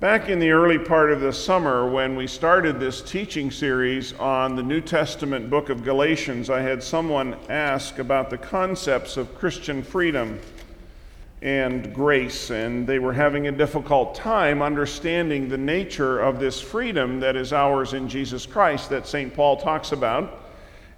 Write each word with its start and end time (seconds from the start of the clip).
Back 0.00 0.28
in 0.28 0.38
the 0.38 0.52
early 0.52 0.78
part 0.78 1.10
of 1.10 1.18
the 1.18 1.32
summer, 1.32 1.90
when 1.90 2.14
we 2.14 2.28
started 2.28 2.78
this 2.78 3.02
teaching 3.02 3.50
series 3.50 4.12
on 4.12 4.54
the 4.54 4.62
New 4.62 4.80
Testament 4.80 5.50
book 5.50 5.70
of 5.70 5.82
Galatians, 5.82 6.50
I 6.50 6.60
had 6.60 6.84
someone 6.84 7.34
ask 7.48 7.98
about 7.98 8.30
the 8.30 8.38
concepts 8.38 9.16
of 9.16 9.34
Christian 9.34 9.82
freedom 9.82 10.38
and 11.42 11.92
grace, 11.92 12.50
and 12.50 12.86
they 12.86 13.00
were 13.00 13.12
having 13.12 13.48
a 13.48 13.50
difficult 13.50 14.14
time 14.14 14.62
understanding 14.62 15.48
the 15.48 15.58
nature 15.58 16.20
of 16.20 16.38
this 16.38 16.60
freedom 16.60 17.18
that 17.18 17.34
is 17.34 17.52
ours 17.52 17.92
in 17.92 18.08
Jesus 18.08 18.46
Christ 18.46 18.90
that 18.90 19.04
St. 19.04 19.34
Paul 19.34 19.56
talks 19.56 19.90
about. 19.90 20.44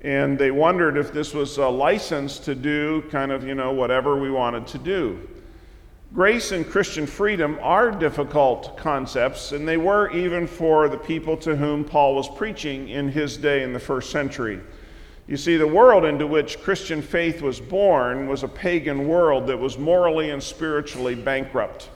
And 0.03 0.39
they 0.39 0.51
wondered 0.51 0.98
if 0.98 1.11
this 1.11 1.32
was 1.32 1.57
a 1.57 1.69
license 1.69 2.39
to 2.41 2.55
do 2.55 3.03
kind 3.11 3.32
of, 3.32 3.45
you 3.45 3.55
know, 3.55 3.73
whatever 3.73 4.21
we 4.21 4.30
wanted 4.30 4.67
to 4.67 4.79
do. 4.79 5.27
Grace 6.12 6.50
and 6.50 6.68
Christian 6.68 7.06
freedom 7.06 7.56
are 7.62 7.92
difficult 7.92 8.77
concepts, 8.77 9.52
and 9.52 9.66
they 9.66 9.77
were 9.77 10.10
even 10.10 10.45
for 10.45 10.88
the 10.88 10.96
people 10.96 11.37
to 11.37 11.55
whom 11.55 11.84
Paul 11.84 12.16
was 12.16 12.28
preaching 12.28 12.88
in 12.88 13.09
his 13.09 13.37
day 13.37 13.62
in 13.62 13.73
the 13.73 13.78
first 13.78 14.10
century. 14.10 14.59
You 15.28 15.37
see, 15.37 15.56
the 15.56 15.68
world 15.68 16.04
into 16.04 16.27
which 16.27 16.60
Christian 16.62 17.01
faith 17.01 17.42
was 17.42 17.60
born 17.60 18.27
was 18.27 18.42
a 18.42 18.48
pagan 18.48 19.06
world 19.06 19.46
that 19.46 19.56
was 19.56 19.78
morally 19.78 20.30
and 20.30 20.42
spiritually 20.42 21.15
bankrupt. 21.15 21.91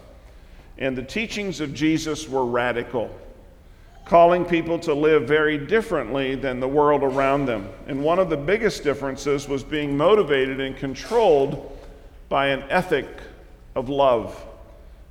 And 0.79 0.97
the 0.97 1.03
teachings 1.03 1.61
of 1.61 1.75
Jesus 1.75 2.29
were 2.29 2.47
radical, 2.47 3.11
calling 4.05 4.45
people 4.45 4.79
to 4.79 4.95
live 4.95 5.27
very 5.27 5.59
differently 5.59 6.37
than 6.37 6.61
the 6.61 6.69
world 6.69 7.03
around 7.03 7.47
them. 7.47 7.69
And 7.89 8.05
one 8.05 8.21
of 8.21 8.31
the 8.31 8.37
biggest 8.37 8.85
differences 8.85 9.49
was 9.49 9.65
being 9.65 9.97
motivated 9.97 10.61
and 10.61 10.77
controlled 10.77 11.77
by 12.29 12.47
an 12.49 12.63
ethic 12.71 13.09
of 13.75 13.89
love 13.89 14.47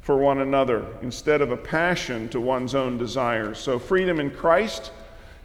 for 0.02 0.18
one 0.18 0.40
another 0.40 0.86
instead 1.02 1.42
of 1.42 1.52
a 1.52 1.58
passion 1.58 2.28
to 2.30 2.40
one's 2.40 2.76
own 2.76 2.98
desires. 2.98 3.58
So, 3.58 3.80
freedom 3.80 4.20
in 4.20 4.32
Christ, 4.32 4.92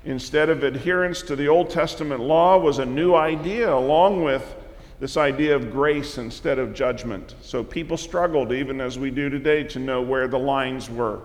instead 0.05 0.49
of 0.49 0.65
adherence 0.65 1.23
to 1.23 1.37
the 1.37 1.49
Old 1.49 1.71
Testament 1.71 2.21
law, 2.21 2.59
was 2.59 2.79
a 2.79 2.87
new 2.87 3.15
idea, 3.15 3.73
along 3.73 4.25
with 4.25 4.57
this 4.99 5.17
idea 5.17 5.55
of 5.55 5.71
grace 5.71 6.19
instead 6.19 6.59
of 6.59 6.75
judgment. 6.75 7.37
So, 7.41 7.63
people 7.63 7.97
struggled, 7.97 8.53
even 8.53 8.81
as 8.81 8.99
we 8.99 9.13
do 9.13 9.31
today, 9.31 9.63
to 9.65 9.79
know 9.79 10.03
where 10.03 10.27
the 10.27 10.39
lines 10.39 10.91
were. 10.91 11.21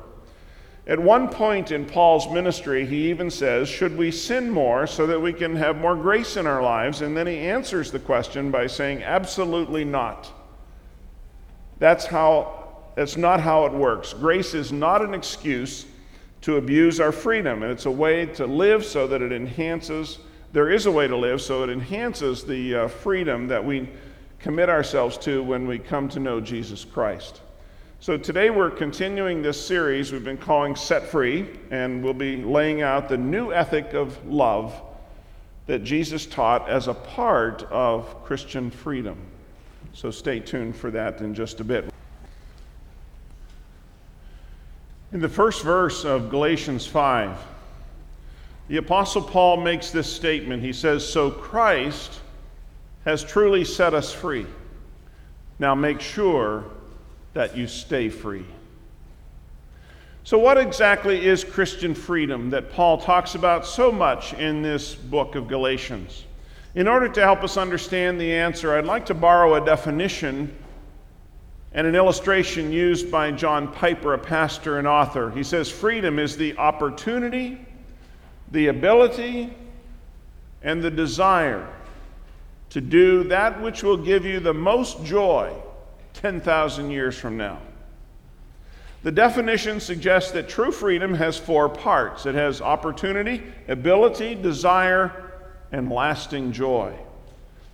At 0.86 1.00
one 1.00 1.30
point 1.30 1.72
in 1.72 1.86
Paul's 1.86 2.30
ministry, 2.30 2.86
he 2.86 3.10
even 3.10 3.32
says, 3.32 3.70
Should 3.70 3.98
we 3.98 4.12
sin 4.12 4.52
more 4.52 4.86
so 4.86 5.08
that 5.08 5.20
we 5.20 5.32
can 5.32 5.56
have 5.56 5.78
more 5.78 5.96
grace 5.96 6.38
in 6.38 6.46
our 6.46 6.62
lives? 6.62 7.02
And 7.02 7.16
then 7.16 7.26
he 7.26 7.38
answers 7.38 7.90
the 7.90 8.00
question 8.00 8.52
by 8.52 8.68
saying, 8.68 9.02
Absolutely 9.02 9.86
not. 9.86 10.30
That's 11.80 12.06
how, 12.06 12.76
that's 12.96 13.18
not 13.18 13.40
how 13.40 13.66
it 13.66 13.74
works. 13.74 14.14
Grace 14.14 14.54
is 14.54 14.72
not 14.72 15.02
an 15.02 15.14
excuse 15.14 15.86
to 16.42 16.58
abuse 16.58 17.00
our 17.00 17.12
freedom, 17.12 17.64
and 17.64 17.72
it's 17.72 17.86
a 17.86 17.92
way 17.92 18.26
to 18.26 18.46
live 18.46 18.86
so 18.86 19.08
that 19.08 19.22
it 19.22 19.32
enhances, 19.32 20.20
there 20.52 20.70
is 20.70 20.86
a 20.86 20.92
way 20.92 21.08
to 21.08 21.16
live 21.16 21.42
so 21.42 21.64
it 21.64 21.70
enhances 21.70 22.44
the 22.44 22.76
uh, 22.76 22.88
freedom 22.88 23.48
that 23.48 23.64
we 23.64 23.90
commit 24.40 24.70
ourselves 24.70 25.18
to 25.18 25.42
when 25.42 25.66
we 25.68 25.80
come 25.80 26.10
to 26.10 26.20
know 26.20 26.42
Jesus 26.42 26.84
Christ. 26.84 27.42
So 28.02 28.18
today 28.18 28.50
we're 28.50 28.70
continuing 28.70 29.42
this 29.42 29.66
series 29.66 30.12
we've 30.12 30.26
been 30.26 30.38
calling 30.38 30.76
Set 30.76 31.04
Free, 31.04 31.48
and 31.72 32.04
we'll 32.04 32.14
be 32.14 32.36
laying 32.36 32.82
out 32.82 33.08
the 33.08 33.18
new 33.18 33.54
ethic 33.54 33.94
of 33.94 34.26
love 34.28 34.74
that 35.68 35.86
Jesus 35.86 36.26
taught 36.26 36.68
as 36.68 36.90
a 36.90 36.94
part 36.94 37.64
of 37.72 38.26
Christian 38.26 38.70
freedom. 38.70 39.18
So 39.94 40.12
stay 40.12 40.40
tuned 40.40 40.76
for 40.76 40.92
that 40.92 41.22
in 41.22 41.34
just 41.34 41.60
a 41.60 41.64
bit. 41.64 41.86
In 45.12 45.22
the 45.22 45.30
first 45.30 45.64
verse 45.64 46.04
of 46.04 46.30
Galatians 46.30 46.88
5, 46.88 47.38
the 48.68 48.78
Apostle 48.78 49.22
Paul 49.22 49.58
makes 49.58 49.92
this 49.92 50.12
statement. 50.12 50.64
He 50.64 50.74
says, 50.74 51.08
So 51.08 51.30
Christ 51.30 52.22
has 53.06 53.24
truly 53.24 53.64
set 53.64 53.94
us 53.94 54.12
free. 54.12 54.48
Now 55.60 55.76
make 55.76 56.02
sure 56.02 56.64
that 57.34 57.56
you 57.56 57.68
stay 57.68 58.10
free. 58.10 58.46
So, 60.24 60.40
what 60.40 60.58
exactly 60.58 61.26
is 61.26 61.44
Christian 61.44 61.94
freedom 61.94 62.50
that 62.52 62.72
Paul 62.72 62.98
talks 62.98 63.36
about 63.36 63.66
so 63.66 63.92
much 63.92 64.34
in 64.34 64.62
this 64.62 64.96
book 64.96 65.36
of 65.36 65.48
Galatians? 65.48 66.24
In 66.76 66.88
order 66.88 67.08
to 67.08 67.22
help 67.22 67.44
us 67.44 67.56
understand 67.56 68.20
the 68.20 68.34
answer, 68.34 68.76
I'd 68.76 68.86
like 68.86 69.06
to 69.08 69.14
borrow 69.14 69.56
a 69.56 69.64
definition 69.64 70.56
and 71.72 71.86
an 71.86 71.96
illustration 71.96 72.72
used 72.72 73.12
by 73.12 73.32
John 73.32 73.72
Piper, 73.72 74.14
a 74.14 74.18
pastor 74.18 74.80
and 74.80 74.88
author. 74.88 75.30
He 75.32 75.44
says, 75.44 75.70
Freedom 75.70 76.18
is 76.18 76.36
the 76.36 76.58
opportunity, 76.58 77.64
the 78.52 78.68
ability, 78.68 79.54
and 80.64 80.82
the 80.82 80.90
desire 80.90 81.68
to 82.72 82.82
do 82.82 83.24
that 83.26 83.62
which 83.62 83.84
will 83.84 83.98
give 83.98 84.26
you 84.26 84.40
the 84.40 84.54
most 84.54 85.04
joy 85.04 85.54
10,000 86.14 86.90
years 86.90 87.16
from 87.16 87.38
now. 87.38 87.60
The 89.04 89.12
definition 89.12 89.80
suggests 89.80 90.32
that 90.32 90.48
true 90.48 90.72
freedom 90.72 91.14
has 91.14 91.38
four 91.38 91.70
parts 91.70 92.26
it 92.26 92.34
has 92.36 92.62
opportunity, 92.62 93.44
ability, 93.68 94.34
desire, 94.36 95.33
and 95.74 95.92
lasting 95.92 96.54
joy. 96.54 96.94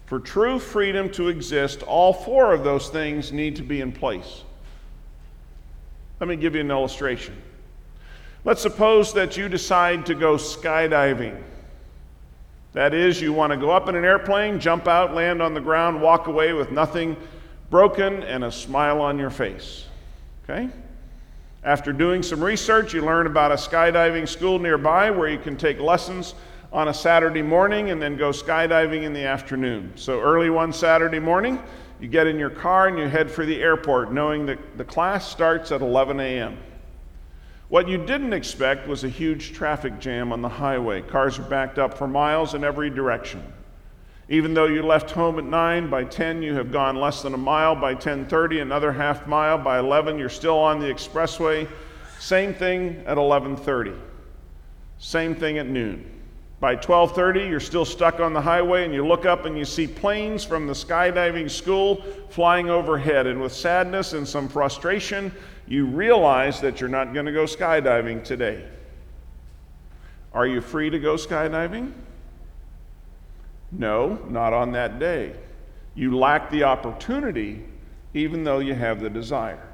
For 0.07 0.19
true 0.19 0.57
freedom 0.57 1.11
to 1.11 1.27
exist, 1.27 1.83
all 1.83 2.13
four 2.13 2.53
of 2.53 2.63
those 2.63 2.89
things 2.89 3.31
need 3.31 3.57
to 3.57 3.61
be 3.61 3.81
in 3.81 3.91
place. 3.91 4.43
Let 6.19 6.27
me 6.27 6.35
give 6.35 6.55
you 6.55 6.61
an 6.61 6.71
illustration. 6.71 7.39
Let's 8.45 8.61
suppose 8.61 9.13
that 9.13 9.37
you 9.37 9.49
decide 9.49 10.05
to 10.07 10.15
go 10.15 10.35
skydiving. 10.35 11.39
That 12.73 12.93
is, 12.93 13.21
you 13.21 13.33
want 13.33 13.51
to 13.51 13.57
go 13.57 13.69
up 13.69 13.89
in 13.89 13.95
an 13.95 14.05
airplane, 14.05 14.59
jump 14.59 14.87
out, 14.87 15.13
land 15.13 15.41
on 15.41 15.53
the 15.53 15.61
ground, 15.61 16.01
walk 16.01 16.27
away 16.27 16.53
with 16.53 16.71
nothing 16.71 17.17
broken 17.69 18.23
and 18.23 18.45
a 18.45 18.51
smile 18.51 19.01
on 19.01 19.19
your 19.19 19.29
face. 19.29 19.85
Okay? 20.43 20.69
After 21.63 21.91
doing 21.91 22.23
some 22.23 22.43
research, 22.43 22.93
you 22.93 23.03
learn 23.03 23.27
about 23.27 23.51
a 23.51 23.55
skydiving 23.55 24.27
school 24.27 24.57
nearby 24.57 25.11
where 25.11 25.27
you 25.27 25.39
can 25.39 25.57
take 25.57 25.79
lessons 25.79 26.33
on 26.71 26.87
a 26.87 26.93
Saturday 26.93 27.41
morning 27.41 27.89
and 27.89 28.01
then 28.01 28.15
go 28.15 28.29
skydiving 28.29 29.03
in 29.03 29.13
the 29.13 29.23
afternoon. 29.23 29.91
So, 29.95 30.21
early 30.21 30.49
one 30.49 30.71
Saturday 30.71 31.19
morning, 31.19 31.61
you 31.99 32.07
get 32.07 32.27
in 32.27 32.37
your 32.37 32.49
car 32.49 32.87
and 32.87 32.97
you 32.97 33.07
head 33.07 33.29
for 33.29 33.45
the 33.45 33.61
airport, 33.61 34.11
knowing 34.11 34.45
that 34.45 34.77
the 34.77 34.85
class 34.85 35.27
starts 35.29 35.71
at 35.71 35.81
11 35.81 36.19
a.m. 36.19 36.57
What 37.69 37.87
you 37.87 37.97
didn't 37.97 38.33
expect 38.33 38.87
was 38.87 39.03
a 39.03 39.09
huge 39.09 39.53
traffic 39.53 39.99
jam 39.99 40.31
on 40.31 40.41
the 40.41 40.49
highway. 40.49 41.01
Cars 41.01 41.37
are 41.37 41.43
backed 41.43 41.77
up 41.77 41.97
for 41.97 42.07
miles 42.07 42.53
in 42.53 42.63
every 42.63 42.89
direction. 42.89 43.43
Even 44.27 44.53
though 44.53 44.65
you 44.65 44.83
left 44.83 45.11
home 45.11 45.39
at 45.39 45.45
9, 45.45 45.89
by 45.89 46.03
10 46.03 46.43
you 46.43 46.53
have 46.53 46.71
gone 46.71 46.95
less 46.95 47.23
than 47.23 47.33
a 47.33 47.37
mile, 47.37 47.75
by 47.75 47.95
10:30 47.95 48.61
another 48.61 48.91
half 48.91 49.25
mile, 49.27 49.57
by 49.57 49.79
11 49.79 50.19
you're 50.19 50.29
still 50.29 50.57
on 50.57 50.79
the 50.79 50.85
expressway. 50.85 51.67
Same 52.19 52.53
thing 52.53 53.03
at 53.07 53.17
11:30. 53.17 53.95
Same 54.99 55.33
thing 55.33 55.57
at 55.57 55.67
noon. 55.67 56.18
By 56.59 56.75
12:30, 56.75 57.47
you're 57.47 57.61
still 57.61 57.85
stuck 57.85 58.19
on 58.19 58.33
the 58.33 58.41
highway 58.41 58.83
and 58.83 58.93
you 58.93 59.07
look 59.07 59.25
up 59.25 59.45
and 59.45 59.57
you 59.57 59.63
see 59.63 59.87
planes 59.87 60.43
from 60.43 60.67
the 60.67 60.73
skydiving 60.73 61.49
school 61.49 62.03
flying 62.29 62.69
overhead 62.69 63.27
and 63.27 63.41
with 63.41 63.53
sadness 63.53 64.11
and 64.11 64.27
some 64.27 64.49
frustration, 64.49 65.31
you 65.67 65.85
realize 65.85 66.59
that 66.59 66.81
you're 66.81 66.89
not 66.89 67.13
going 67.13 67.25
to 67.25 67.31
go 67.31 67.45
skydiving 67.45 68.23
today. 68.23 68.65
Are 70.33 70.45
you 70.45 70.59
free 70.59 70.89
to 70.89 70.99
go 70.99 71.15
skydiving? 71.15 71.93
No, 73.71 74.19
not 74.29 74.51
on 74.51 74.73
that 74.73 74.99
day. 74.99 75.33
You 75.95 76.17
lack 76.17 76.49
the 76.49 76.63
opportunity 76.63 77.63
even 78.13 78.43
though 78.43 78.59
you 78.59 78.73
have 78.73 78.99
the 78.99 79.09
desire. 79.09 79.68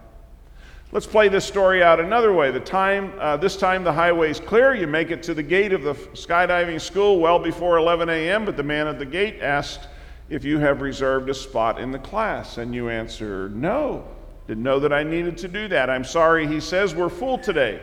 Let's 0.92 1.08
play 1.08 1.28
this 1.28 1.44
story 1.44 1.84
out 1.84 2.00
another 2.00 2.32
way. 2.32 2.52
The 2.52 2.60
time, 2.60 3.14
uh, 3.20 3.38
this 3.38 3.58
time 3.58 3.84
the 3.84 3.92
highway 3.92 4.30
is 4.30 4.40
clear. 4.40 4.74
You 4.76 4.88
make 4.88 5.12
it 5.12 5.24
to 5.24 5.34
the 5.34 5.44
gate 5.44 5.74
of 5.74 5.82
the 5.82 5.94
skydiving 5.94 6.80
school 6.80 7.20
well 7.20 7.40
before 7.40 7.78
11 7.78 8.08
a.m., 8.08 8.46
but 8.46 8.56
the 8.56 8.64
man 8.64 8.88
at 8.88 9.00
the 9.00 9.06
gate 9.06 9.42
asked 9.42 9.88
if 10.30 10.46
you 10.46 10.60
have 10.60 10.82
reserved 10.82 11.30
a 11.30 11.34
spot 11.34 11.80
in 11.80 11.92
the 11.92 12.00
class. 12.00 12.58
And 12.60 12.74
you 12.74 12.90
answer, 12.90 13.50
no. 13.50 14.08
Didn't 14.48 14.64
know 14.64 14.80
that 14.80 14.94
I 14.94 15.04
needed 15.04 15.38
to 15.40 15.48
do 15.48 15.68
that. 15.70 15.90
I'm 15.90 16.04
sorry, 16.04 16.48
he 16.48 16.60
says, 16.60 16.94
we're 16.94 17.10
full 17.10 17.40
today. 17.40 17.82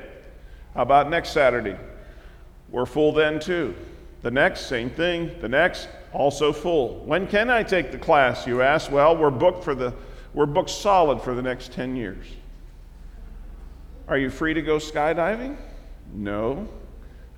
How 0.74 0.82
about 0.82 1.10
next 1.10 1.30
Saturday? 1.30 1.76
We're 2.70 2.86
full 2.86 3.12
then 3.12 3.40
too. 3.40 3.74
The 4.22 4.30
next, 4.30 4.68
same 4.68 4.88
thing. 4.88 5.32
The 5.40 5.48
next, 5.48 5.88
also 6.12 6.52
full. 6.52 7.04
When 7.04 7.26
can 7.26 7.50
I 7.50 7.64
take 7.64 7.90
the 7.90 7.98
class? 7.98 8.46
You 8.46 8.62
ask. 8.62 8.90
Well, 8.90 9.16
we're 9.16 9.30
booked 9.30 9.64
for 9.64 9.74
the 9.74 9.92
we're 10.34 10.46
booked 10.46 10.70
solid 10.70 11.20
for 11.20 11.34
the 11.34 11.42
next 11.42 11.72
10 11.72 11.94
years. 11.94 12.24
Are 14.08 14.18
you 14.18 14.30
free 14.30 14.54
to 14.54 14.62
go 14.62 14.76
skydiving? 14.76 15.56
No, 16.12 16.68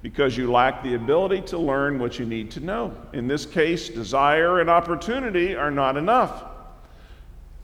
because 0.03 0.37
you 0.37 0.51
lack 0.51 0.83
the 0.83 0.95
ability 0.95 1.43
to 1.43 1.59
learn 1.59 1.99
what 1.99 2.19
you 2.19 2.27
need 2.27 2.51
to 2.53 2.61
know. 2.61 2.95
In 3.13 3.29
this 3.29 3.47
case, 3.47 3.89
desire 3.89 4.61
and 4.61 4.69
opportunity 4.69 5.55
are 5.55 5.71
not 5.71 5.97
enough. 5.97 6.45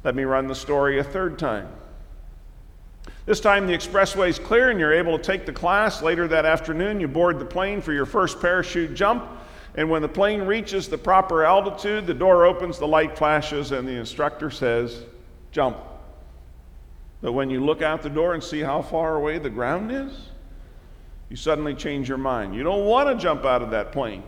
Let 0.04 0.14
me 0.14 0.22
run 0.24 0.46
the 0.46 0.54
story 0.54 0.98
a 0.98 1.04
third 1.04 1.38
time. 1.38 1.68
This 3.26 3.40
time 3.40 3.66
the 3.66 3.74
expressway 3.74 4.28
is 4.28 4.38
clear 4.38 4.70
and 4.70 4.80
you're 4.80 4.92
able 4.92 5.16
to 5.18 5.22
take 5.22 5.46
the 5.46 5.52
class. 5.52 6.02
Later 6.02 6.26
that 6.28 6.46
afternoon, 6.46 7.00
you 7.00 7.08
board 7.08 7.38
the 7.38 7.44
plane 7.44 7.80
for 7.80 7.92
your 7.92 8.06
first 8.06 8.40
parachute 8.40 8.94
jump. 8.94 9.28
And 9.74 9.88
when 9.88 10.02
the 10.02 10.08
plane 10.08 10.42
reaches 10.42 10.88
the 10.88 10.98
proper 10.98 11.44
altitude, 11.44 12.06
the 12.06 12.14
door 12.14 12.44
opens, 12.44 12.78
the 12.78 12.88
light 12.88 13.16
flashes, 13.16 13.72
and 13.72 13.86
the 13.86 13.92
instructor 13.92 14.50
says, 14.50 15.04
Jump. 15.52 15.76
But 17.22 17.32
when 17.32 17.50
you 17.50 17.64
look 17.64 17.82
out 17.82 18.02
the 18.02 18.10
door 18.10 18.34
and 18.34 18.42
see 18.42 18.60
how 18.60 18.82
far 18.82 19.16
away 19.16 19.38
the 19.38 19.50
ground 19.50 19.92
is, 19.92 20.12
you 21.28 21.36
suddenly 21.36 21.74
change 21.74 22.08
your 22.08 22.18
mind. 22.18 22.54
You 22.54 22.62
don't 22.62 22.86
want 22.86 23.08
to 23.08 23.22
jump 23.22 23.44
out 23.44 23.62
of 23.62 23.70
that 23.70 23.92
plane. 23.92 24.22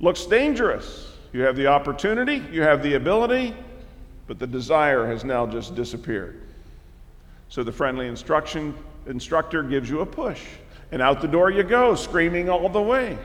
Looks 0.00 0.26
dangerous. 0.26 1.12
You 1.32 1.42
have 1.42 1.56
the 1.56 1.68
opportunity, 1.68 2.42
you 2.50 2.62
have 2.62 2.82
the 2.82 2.94
ability, 2.94 3.54
but 4.26 4.38
the 4.38 4.46
desire 4.46 5.06
has 5.06 5.24
now 5.24 5.46
just 5.46 5.76
disappeared. 5.76 6.40
So 7.48 7.62
the 7.62 7.72
friendly 7.72 8.08
instruction 8.08 8.74
instructor 9.06 9.62
gives 9.62 9.88
you 9.88 10.00
a 10.00 10.06
push, 10.06 10.42
and 10.90 11.00
out 11.00 11.20
the 11.20 11.28
door 11.28 11.50
you 11.50 11.62
go, 11.62 11.94
screaming 11.94 12.48
all 12.48 12.68
the 12.68 12.82
way. 12.82 13.16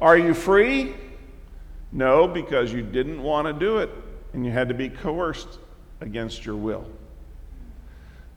Are 0.00 0.18
you 0.18 0.34
free? 0.34 0.94
No, 1.92 2.26
because 2.26 2.72
you 2.72 2.82
didn't 2.82 3.22
want 3.22 3.46
to 3.46 3.52
do 3.52 3.78
it, 3.78 3.90
and 4.32 4.44
you 4.44 4.50
had 4.50 4.68
to 4.68 4.74
be 4.74 4.88
coerced 4.88 5.58
against 6.00 6.44
your 6.44 6.56
will. 6.56 6.84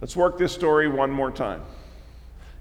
Let's 0.05 0.15
work 0.15 0.37
this 0.37 0.53
story 0.53 0.87
one 0.87 1.09
more 1.09 1.31
time. 1.31 1.63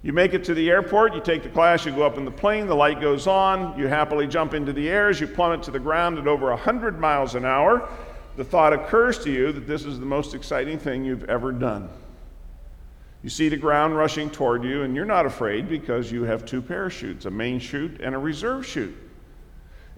You 0.02 0.14
make 0.14 0.32
it 0.32 0.44
to 0.44 0.54
the 0.54 0.70
airport, 0.70 1.12
you 1.12 1.20
take 1.20 1.42
the 1.42 1.50
class, 1.50 1.84
you 1.84 1.92
go 1.92 2.06
up 2.06 2.16
in 2.16 2.24
the 2.24 2.30
plane, 2.30 2.66
the 2.66 2.74
light 2.74 3.02
goes 3.02 3.26
on, 3.26 3.78
you 3.78 3.86
happily 3.86 4.26
jump 4.26 4.54
into 4.54 4.72
the 4.72 4.88
air 4.88 5.10
as 5.10 5.20
you 5.20 5.26
plummet 5.26 5.62
to 5.64 5.70
the 5.70 5.78
ground 5.78 6.18
at 6.18 6.26
over 6.26 6.48
100 6.48 6.98
miles 6.98 7.34
an 7.34 7.44
hour. 7.44 7.86
The 8.38 8.44
thought 8.44 8.72
occurs 8.72 9.18
to 9.24 9.30
you 9.30 9.52
that 9.52 9.66
this 9.66 9.84
is 9.84 10.00
the 10.00 10.06
most 10.06 10.32
exciting 10.32 10.78
thing 10.78 11.04
you've 11.04 11.24
ever 11.24 11.52
done. 11.52 11.90
You 13.22 13.28
see 13.28 13.50
the 13.50 13.58
ground 13.58 13.94
rushing 13.94 14.30
toward 14.30 14.64
you, 14.64 14.80
and 14.80 14.96
you're 14.96 15.04
not 15.04 15.26
afraid 15.26 15.68
because 15.68 16.10
you 16.10 16.22
have 16.22 16.46
two 16.46 16.62
parachutes 16.62 17.26
a 17.26 17.30
main 17.30 17.58
chute 17.58 18.00
and 18.00 18.14
a 18.14 18.18
reserve 18.18 18.64
chute. 18.64 18.96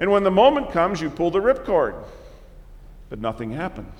And 0.00 0.10
when 0.10 0.24
the 0.24 0.32
moment 0.32 0.72
comes, 0.72 1.00
you 1.00 1.10
pull 1.10 1.30
the 1.30 1.40
ripcord, 1.40 1.94
but 3.08 3.20
nothing 3.20 3.52
happens. 3.52 3.94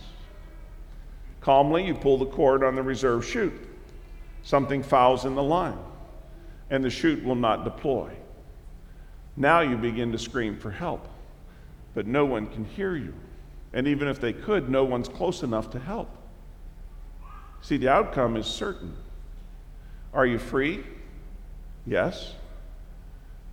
Calmly, 1.47 1.87
you 1.87 1.95
pull 1.95 2.19
the 2.19 2.27
cord 2.27 2.65
on 2.65 2.75
the 2.75 2.83
reserve 2.83 3.25
chute. 3.25 3.53
Something 4.43 4.83
fouls 4.83 5.25
in 5.25 5.37
the 5.37 5.43
line 5.45 5.79
and 6.71 6.83
the 6.83 6.91
chute 6.91 7.23
will 7.23 7.37
not 7.37 7.63
deploy. 7.63 8.11
Now 9.37 9.61
you 9.61 9.77
begin 9.77 10.11
to 10.11 10.19
scream 10.19 10.59
for 10.59 10.73
help, 10.73 11.07
but 11.95 12.05
no 12.05 12.25
one 12.25 12.49
can 12.49 12.65
hear 12.65 12.97
you. 12.97 13.15
And 13.73 13.87
even 13.87 14.09
if 14.09 14.21
they 14.21 14.33
could, 14.33 14.69
no 14.69 14.83
one's 14.83 15.09
close 15.09 15.45
enough 15.45 15.71
to 15.71 15.79
help. 15.79 16.11
See, 17.61 17.77
the 17.77 17.91
outcome 17.91 18.37
is 18.37 18.47
certain. 18.47 18.97
Are 20.13 20.27
you 20.27 20.41
free? 20.41 20.83
Yes. 21.87 22.33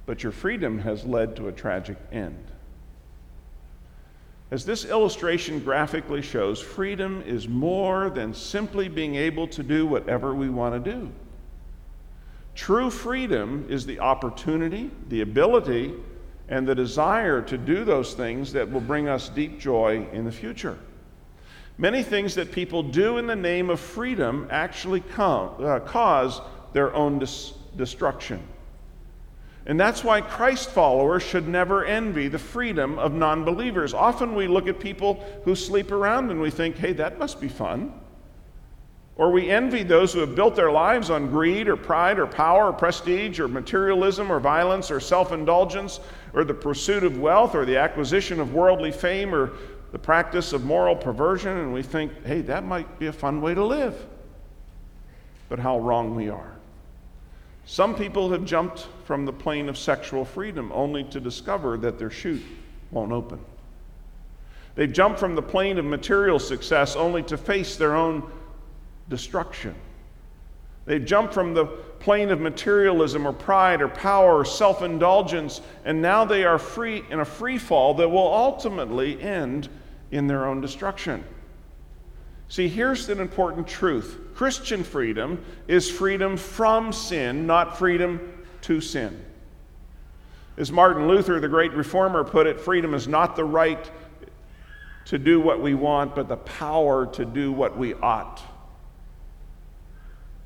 But 0.08 0.24
your 0.24 0.32
freedom 0.32 0.80
has 0.80 1.06
led 1.06 1.36
to 1.36 1.48
a 1.48 1.52
tragic 1.52 1.98
end. 2.12 2.44
As 4.52 4.66
this 4.66 4.86
illustration 4.86 5.60
graphically 5.60 6.22
shows, 6.22 6.62
freedom 6.62 7.24
is 7.26 7.48
more 7.48 8.10
than 8.10 8.34
simply 8.34 8.88
being 8.88 9.16
able 9.16 9.48
to 9.48 9.64
do 9.64 9.88
whatever 9.88 10.36
we 10.36 10.50
want 10.50 10.84
to 10.84 10.92
do. 10.92 11.12
True 12.56 12.92
freedom 12.92 13.66
is 13.68 13.86
the 13.86 14.00
opportunity, 14.00 14.92
the 15.10 15.22
ability, 15.22 15.94
and 16.50 16.68
the 16.68 16.76
desire 16.76 17.42
to 17.42 17.58
do 17.58 17.84
those 17.84 18.14
things 18.14 18.54
that 18.54 18.70
will 18.70 18.82
bring 18.82 19.08
us 19.08 19.30
deep 19.30 19.60
joy 19.60 20.06
in 20.12 20.24
the 20.24 20.32
future. 20.32 20.78
Many 21.78 22.04
things 22.04 22.36
that 22.36 22.52
people 22.52 22.84
do 22.84 23.18
in 23.18 23.26
the 23.26 23.36
name 23.36 23.72
of 23.72 23.80
freedom 23.80 24.48
actually 24.52 25.00
come, 25.02 25.56
uh, 25.60 25.80
cause 25.80 26.42
their 26.74 26.94
own 26.94 27.18
dis- 27.18 27.54
destruction. 27.76 28.40
And 29.66 29.80
that's 29.80 30.04
why 30.04 30.20
Christ 30.20 30.70
followers 30.72 31.24
should 31.24 31.48
never 31.48 31.86
envy 31.86 32.28
the 32.28 32.40
freedom 32.40 33.00
of 33.00 33.14
non 33.14 33.46
believers. 33.46 33.94
Often 33.94 34.36
we 34.36 34.48
look 34.48 34.68
at 34.68 34.80
people 34.80 35.24
who 35.46 35.56
sleep 35.56 35.92
around 35.92 36.32
and 36.32 36.42
we 36.42 36.50
think, 36.50 36.78
hey, 36.78 36.94
that 36.94 37.18
must 37.18 37.40
be 37.40 37.48
fun. 37.48 37.94
Or 39.16 39.32
we 39.32 39.50
envy 39.50 39.84
those 39.84 40.12
who 40.12 40.20
have 40.20 40.36
built 40.36 40.56
their 40.56 40.72
lives 40.72 41.10
on 41.10 41.30
greed 41.30 41.68
or 41.68 41.78
pride 41.78 42.18
or 42.18 42.26
power 42.26 42.70
or 42.70 42.74
prestige 42.74 43.40
or 43.40 43.48
materialism 43.48 44.32
or 44.32 44.40
violence 44.40 44.90
or 44.90 45.00
self 45.00 45.32
indulgence 45.32 46.00
or 46.34 46.44
the 46.44 46.54
pursuit 46.54 47.04
of 47.04 47.20
wealth 47.20 47.54
or 47.56 47.64
the 47.64 47.78
acquisition 47.78 48.40
of 48.40 48.54
worldly 48.54 48.92
fame 48.92 49.34
or 49.34 49.54
the 49.94 50.00
practice 50.00 50.54
of 50.54 50.66
moral 50.66 50.96
perversion, 50.96 51.56
and 51.56 51.72
we 51.72 51.84
think, 51.84 52.26
hey, 52.26 52.42
that 52.42 52.66
might 52.66 52.98
be 52.98 53.06
a 53.06 53.14
fun 53.14 53.40
way 53.42 53.54
to 53.54 53.64
live. 53.64 53.96
But 55.50 55.60
how 55.60 55.80
wrong 55.80 56.16
we 56.16 56.30
are. 56.30 56.53
Some 57.66 57.96
people 57.96 58.32
have 58.32 58.46
jumped 58.46 58.88
from 59.06 59.26
the 59.26 59.34
plane 59.34 59.70
of 59.70 59.78
sexual 59.78 60.26
freedom 60.26 60.72
only 60.74 61.04
to 61.06 61.20
discover 61.20 61.78
that 61.78 61.98
their 61.98 62.10
chute 62.10 62.44
won't 62.92 63.12
open. 63.12 63.40
They've 64.76 64.92
jumped 64.92 65.20
from 65.20 65.36
the 65.36 65.42
plane 65.42 65.78
of 65.78 65.86
material 65.86 66.40
success 66.40 66.96
only 66.96 67.24
to 67.24 67.38
face 67.38 67.76
their 67.76 67.96
own 67.96 68.30
destruction. 69.08 69.76
They've 70.86 71.04
jumped 71.04 71.34
from 71.34 71.54
the 71.54 71.66
plane 71.66 72.30
of 72.30 72.42
materialism 72.42 73.26
or 73.26 73.32
pride 73.32 73.82
or 73.82 73.88
power 73.88 74.40
or 74.40 74.46
self 74.46 74.82
indulgence, 74.82 75.62
and 75.86 76.02
now 76.02 76.26
they 76.26 76.44
are 76.44 76.60
free 76.60 77.04
in 77.10 77.22
a 77.22 77.26
free 77.26 77.58
fall 77.58 77.94
that 77.96 78.10
will 78.10 78.34
ultimately 78.34 79.22
end 79.22 79.70
in 80.12 80.28
their 80.28 80.46
own 80.46 80.60
destruction. 80.60 81.24
See, 82.54 82.68
here's 82.68 83.10
an 83.10 83.20
important 83.20 83.68
truth 83.68 84.20
Christian 84.36 84.84
freedom 84.84 85.44
is 85.68 85.90
freedom 85.90 86.38
from 86.38 86.94
sin, 86.94 87.48
not 87.48 87.80
freedom 87.80 88.44
to 88.62 88.80
sin. 88.80 89.26
As 90.58 90.72
Martin 90.72 91.08
Luther, 91.08 91.40
the 91.40 91.48
great 91.48 91.74
reformer, 91.74 92.24
put 92.24 92.46
it, 92.46 92.60
freedom 92.60 92.94
is 92.94 93.08
not 93.08 93.36
the 93.36 93.44
right 93.44 93.90
to 95.06 95.18
do 95.18 95.40
what 95.40 95.64
we 95.64 95.74
want, 95.74 96.14
but 96.14 96.28
the 96.28 96.38
power 96.38 97.08
to 97.08 97.26
do 97.26 97.52
what 97.52 97.76
we 97.76 97.96
ought. 97.96 98.40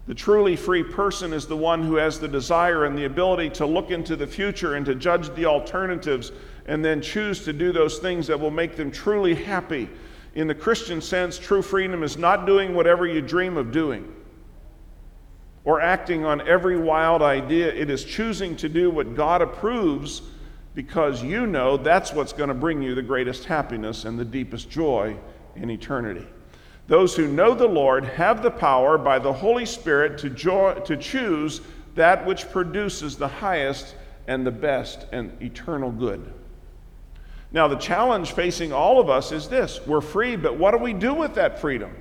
The 0.08 0.16
truly 0.16 0.56
free 0.56 0.84
person 0.84 1.34
is 1.34 1.46
the 1.46 1.58
one 1.58 1.84
who 1.84 1.96
has 1.96 2.22
the 2.22 2.30
desire 2.30 2.86
and 2.86 2.98
the 2.98 3.04
ability 3.04 3.50
to 3.50 3.66
look 3.66 3.92
into 3.92 4.16
the 4.16 4.28
future 4.28 4.76
and 4.76 4.86
to 4.86 4.96
judge 4.96 5.36
the 5.36 5.44
alternatives 5.44 6.32
and 6.68 6.86
then 6.86 7.02
choose 7.02 7.44
to 7.44 7.52
do 7.52 7.74
those 7.74 8.00
things 8.00 8.28
that 8.28 8.40
will 8.40 8.50
make 8.50 8.78
them 8.78 8.92
truly 8.92 9.36
happy. 9.36 9.90
In 10.38 10.46
the 10.46 10.54
Christian 10.54 11.02
sense, 11.02 11.40
true 11.40 11.64
freedom 11.64 12.04
is 12.04 12.16
not 12.16 12.46
doing 12.46 12.76
whatever 12.76 13.08
you 13.08 13.22
dream 13.22 13.58
of 13.58 13.72
doing 13.72 14.14
or 15.64 15.82
acting 15.82 16.26
on 16.26 16.48
every 16.48 16.78
wild 16.78 17.24
idea. 17.24 17.74
It 17.74 17.90
is 17.90 18.04
choosing 18.04 18.56
to 18.58 18.70
do 18.70 18.92
what 18.92 19.16
God 19.16 19.42
approves 19.42 20.22
because 20.76 21.24
you 21.24 21.48
know 21.48 21.76
that's 21.76 22.14
what's 22.14 22.34
going 22.34 22.50
to 22.50 22.54
bring 22.54 22.84
you 22.84 22.94
the 22.94 23.02
greatest 23.02 23.46
happiness 23.46 24.06
and 24.06 24.20
the 24.20 24.24
deepest 24.24 24.70
joy 24.70 25.18
in 25.56 25.72
eternity. 25.72 26.28
Those 26.86 27.16
who 27.16 27.28
know 27.28 27.56
the 27.56 27.66
Lord 27.66 28.06
have 28.06 28.44
the 28.44 28.52
power 28.52 29.00
by 29.00 29.18
the 29.18 29.34
Holy 29.34 29.66
Spirit 29.66 30.20
to, 30.20 30.30
jo- 30.30 30.80
to 30.86 30.98
choose 30.98 31.62
that 31.96 32.24
which 32.28 32.48
produces 32.52 33.18
the 33.18 33.28
highest 33.28 33.96
and 34.28 34.46
the 34.46 34.52
best 34.52 35.08
and 35.12 35.32
eternal 35.42 35.90
good. 35.90 36.32
Now, 37.52 37.68
the 37.68 37.78
challenge 37.78 38.34
facing 38.34 38.74
all 38.74 39.00
of 39.00 39.10
us 39.10 39.32
is 39.32 39.48
this 39.48 39.80
we're 39.88 40.02
free, 40.02 40.36
but 40.36 40.58
what 40.58 40.72
do 40.72 40.78
we 40.78 40.94
do 40.94 41.14
with 41.14 41.36
that 41.36 41.60
freedom? 41.60 41.96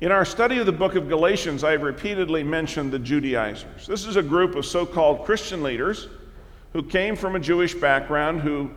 In 0.00 0.12
our 0.12 0.24
study 0.24 0.58
of 0.58 0.66
the 0.66 0.72
book 0.72 0.94
of 0.94 1.08
Galatians, 1.08 1.62
I 1.62 1.72
have 1.72 1.82
repeatedly 1.82 2.42
mentioned 2.42 2.90
the 2.90 2.98
Judaizers. 2.98 3.86
This 3.86 4.06
is 4.06 4.16
a 4.16 4.22
group 4.22 4.54
of 4.54 4.64
so 4.64 4.86
called 4.86 5.26
Christian 5.26 5.62
leaders 5.62 6.08
who 6.72 6.82
came 6.82 7.16
from 7.16 7.36
a 7.36 7.40
Jewish 7.40 7.74
background, 7.74 8.40
who 8.40 8.70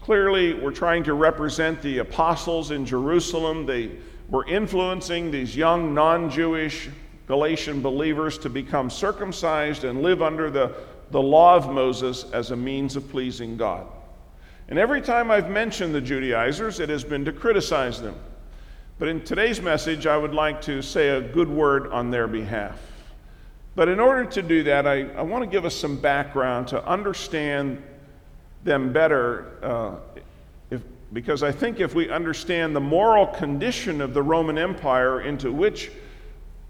clearly 0.00 0.54
were 0.54 0.72
trying 0.72 1.04
to 1.04 1.14
represent 1.14 1.80
the 1.80 1.98
apostles 1.98 2.72
in 2.72 2.84
Jerusalem. 2.84 3.66
They 3.66 3.92
were 4.28 4.44
influencing 4.46 5.30
these 5.30 5.54
young 5.54 5.94
non 5.94 6.28
Jewish 6.28 6.88
Galatian 7.28 7.80
believers 7.80 8.36
to 8.38 8.50
become 8.50 8.90
circumcised 8.90 9.84
and 9.84 10.02
live 10.02 10.22
under 10.22 10.50
the, 10.50 10.74
the 11.10 11.22
law 11.22 11.54
of 11.54 11.70
Moses 11.70 12.24
as 12.32 12.50
a 12.50 12.56
means 12.56 12.96
of 12.96 13.08
pleasing 13.10 13.56
God. 13.56 13.86
And 14.68 14.78
every 14.78 15.02
time 15.02 15.30
I've 15.30 15.50
mentioned 15.50 15.94
the 15.94 16.00
Judaizers, 16.00 16.80
it 16.80 16.88
has 16.88 17.04
been 17.04 17.24
to 17.26 17.32
criticize 17.32 18.00
them. 18.00 18.16
But 18.98 19.08
in 19.08 19.22
today's 19.22 19.60
message, 19.60 20.06
I 20.06 20.16
would 20.16 20.34
like 20.34 20.62
to 20.62 20.80
say 20.80 21.10
a 21.10 21.20
good 21.20 21.48
word 21.48 21.88
on 21.88 22.10
their 22.10 22.26
behalf. 22.26 22.80
But 23.74 23.88
in 23.88 23.98
order 23.98 24.24
to 24.24 24.42
do 24.42 24.62
that, 24.64 24.86
I, 24.86 25.02
I 25.10 25.22
want 25.22 25.42
to 25.42 25.50
give 25.50 25.64
us 25.64 25.74
some 25.74 25.96
background 25.96 26.68
to 26.68 26.86
understand 26.86 27.82
them 28.62 28.92
better 28.92 29.58
uh, 29.62 29.96
if, 30.70 30.82
because 31.12 31.42
I 31.42 31.52
think 31.52 31.80
if 31.80 31.94
we 31.94 32.08
understand 32.08 32.74
the 32.74 32.80
moral 32.80 33.26
condition 33.26 34.00
of 34.00 34.14
the 34.14 34.22
Roman 34.22 34.56
Empire 34.56 35.20
into 35.20 35.52
which 35.52 35.90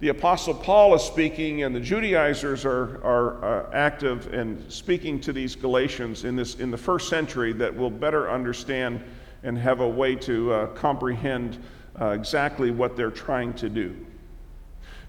the 0.01 0.09
Apostle 0.09 0.55
Paul 0.55 0.95
is 0.95 1.03
speaking 1.03 1.63
and 1.63 1.75
the 1.75 1.81
Judaizers 1.81 2.65
are, 2.65 3.03
are 3.05 3.45
uh, 3.45 3.71
active 3.73 4.33
and 4.33 4.71
speaking 4.71 5.21
to 5.21 5.33
these 5.33 5.55
Galatians 5.55 6.25
in, 6.25 6.37
this, 6.37 6.57
in 6.57 6.71
the 6.71 6.77
first 6.77 7.09
century, 7.09 7.53
that 7.55 7.75
we'll 7.75 7.91
better 7.91 8.31
understand 8.31 9.03
and 9.45 9.57
have 9.57 9.81
a 9.81 9.89
way 9.89 10.17
to 10.17 10.53
uh, 10.53 10.67
comprehend 10.69 11.63
uh, 12.01 12.09
exactly 12.09 12.71
what 12.71 12.97
they're 12.97 13.11
trying 13.11 13.53
to 13.55 13.69
do. 13.69 13.95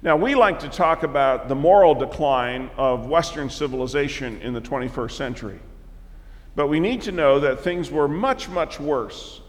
Now, 0.01 0.15
we 0.15 0.35
like 0.35 0.59
to 0.59 0.69
talk 0.69 1.01
about 1.01 1.47
the 1.47 1.55
moral 1.55 1.95
decline 1.95 2.69
of 2.77 3.07
Western 3.07 3.49
civilization 3.49 4.39
in 4.41 4.53
the 4.53 4.61
21st 4.61 5.11
century. 5.11 5.59
But 6.55 6.67
we 6.67 6.79
need 6.79 7.01
to 7.03 7.11
know 7.11 7.39
that 7.39 7.61
things 7.61 7.89
were 7.89 8.07
much, 8.07 8.47
much 8.47 8.79
worse 8.79 9.41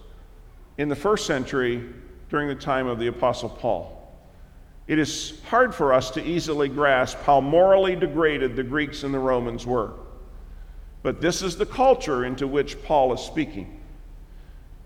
in 0.79 0.89
the 0.89 0.97
first 0.97 1.27
century 1.27 1.85
during 2.31 2.49
the 2.49 2.55
time 2.55 2.87
of 2.87 2.99
the 2.99 3.09
Apostle 3.09 3.51
Paul. 3.51 3.96
It 4.87 5.01
is 5.01 5.41
hard 5.49 5.75
for 5.75 5.93
us 5.93 6.11
to 6.13 6.25
easily 6.25 6.69
grasp 6.69 7.19
how 7.23 7.41
morally 7.41 7.97
degraded 7.97 8.55
the 8.55 8.63
Greeks 8.63 9.03
and 9.03 9.13
the 9.13 9.19
Romans 9.19 9.67
were. 9.67 9.95
But 11.03 11.21
this 11.21 11.43
is 11.43 11.57
the 11.57 11.67
culture 11.67 12.25
into 12.25 12.47
which 12.47 12.83
Paul 12.85 13.13
is 13.13 13.21
speaking. 13.21 13.81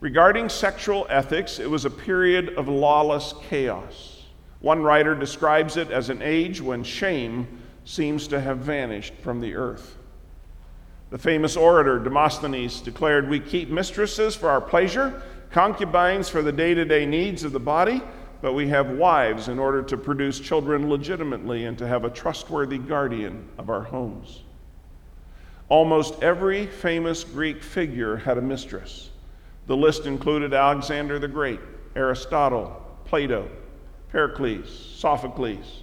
Regarding 0.01 0.49
sexual 0.49 1.07
ethics, 1.11 1.59
it 1.59 1.69
was 1.69 1.85
a 1.85 1.91
period 1.91 2.55
of 2.57 2.69
lawless 2.69 3.35
chaos. 3.49 4.25
One 4.61 4.83
writer 4.83 5.15
describes 5.15 5.77
it 5.77 5.91
as 5.91 6.09
an 6.09 6.23
age 6.23 6.63
when 6.63 6.83
shame 6.83 7.61
seems 7.85 8.27
to 8.29 8.41
have 8.41 8.59
vanished 8.59 9.15
from 9.23 9.41
the 9.41 9.55
earth. 9.55 9.97
The 11.11 11.19
famous 11.19 11.57
orator 11.57 11.99
Demosthenes 11.99 12.81
declared, 12.81 13.29
We 13.29 13.41
keep 13.41 13.69
mistresses 13.69 14.37
for 14.37 14.49
our 14.49 14.61
pleasure, 14.61 15.23
concubines 15.51 16.29
for 16.31 16.41
the 16.41 16.53
day 16.53 16.73
to 16.73 16.85
day 16.85 17.05
needs 17.05 17.45
of 17.45 17.53
the 17.53 17.61
body 17.61 18.01
but 18.43 18.53
we 18.55 18.69
have 18.69 18.91
wives 18.91 19.49
in 19.49 19.59
order 19.59 19.83
to 19.83 19.97
produce 19.97 20.41
children 20.41 20.89
legitimately 20.89 21.67
and 21.67 21.77
to 21.79 21.87
have 21.87 22.05
a 22.05 22.11
trustworthy 22.11 22.79
guardian 22.79 23.49
of 23.59 23.69
our 23.69 23.83
homes. 23.83 24.43
Almost 25.69 26.23
every 26.23 26.67
famous 26.67 27.23
Greek 27.23 27.63
figure 27.63 28.17
had 28.17 28.39
a 28.39 28.43
mistress. 28.43 29.11
The 29.67 29.77
list 29.77 30.07
included 30.07 30.53
Alexander 30.53 31.19
the 31.19 31.29
Great, 31.29 31.61
Aristotle, 31.95 32.83
Plato, 33.05 33.49
Pericles, 34.11 34.69
Sophocles. 34.97 35.83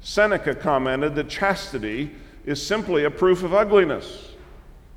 Seneca 0.00 0.54
commented 0.54 1.14
that 1.14 1.28
chastity 1.28 2.12
is 2.46 2.64
simply 2.64 3.04
a 3.04 3.10
proof 3.10 3.42
of 3.42 3.52
ugliness. 3.52 4.30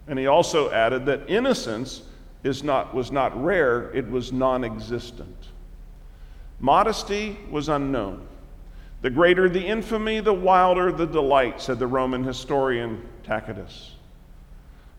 And 0.07 0.17
he 0.17 0.27
also 0.27 0.71
added 0.71 1.05
that 1.07 1.29
innocence 1.29 2.03
is 2.43 2.63
not, 2.63 2.93
was 2.93 3.11
not 3.11 3.41
rare, 3.43 3.91
it 3.93 4.09
was 4.09 4.31
non 4.31 4.63
existent. 4.63 5.47
Modesty 6.59 7.37
was 7.51 7.69
unknown. 7.69 8.27
The 9.01 9.09
greater 9.09 9.47
the 9.47 9.65
infamy, 9.65 10.19
the 10.19 10.33
wilder 10.33 10.91
the 10.91 11.05
delight, 11.05 11.61
said 11.61 11.77
the 11.77 11.87
Roman 11.87 12.23
historian 12.23 13.07
Tacitus. 13.23 13.95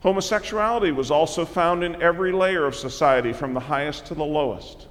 Homosexuality 0.01 0.93
was 0.93 1.11
also 1.11 1.45
found 1.45 1.83
in 1.83 2.01
every 2.01 2.31
layer 2.31 2.65
of 2.65 2.77
society, 2.77 3.33
from 3.33 3.55
the 3.55 3.61
highest 3.61 4.07
to 4.07 4.15
the 4.15 4.25
lowest. 4.25 4.87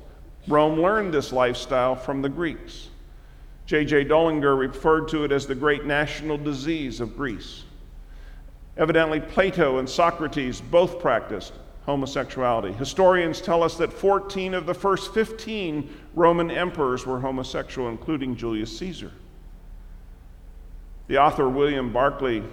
Rome 0.50 0.82
learned 0.82 1.14
this 1.14 1.32
lifestyle 1.32 1.96
from 1.96 2.22
the 2.22 2.30
Greeks. 2.30 2.90
J.J. 3.66 4.06
Dollinger 4.06 4.58
referred 4.58 5.08
to 5.10 5.24
it 5.24 5.32
as 5.32 5.48
the 5.48 5.56
great 5.56 5.86
national 5.86 6.38
disease 6.38 7.00
of 7.00 7.16
Greece. 7.16 7.64
Evidently, 8.78 9.22
Plato 9.22 9.78
and 9.78 9.90
Socrates 9.90 10.60
both 10.60 11.00
practiced 11.00 11.54
homosexuality. 11.88 12.74
Historians 12.74 13.40
tell 13.40 13.64
us 13.64 13.78
that 13.78 13.94
14 13.94 14.54
of 14.54 14.66
the 14.66 14.74
first 14.74 15.14
15 15.14 15.90
Roman 16.14 16.52
emperors 16.52 17.06
were 17.06 17.20
homosexual, 17.20 17.88
including 17.88 18.36
Julius 18.36 18.78
Caesar. 18.78 19.12
The 21.08 21.18
author 21.18 21.48
William 21.48 21.94
Barclay 21.94 22.44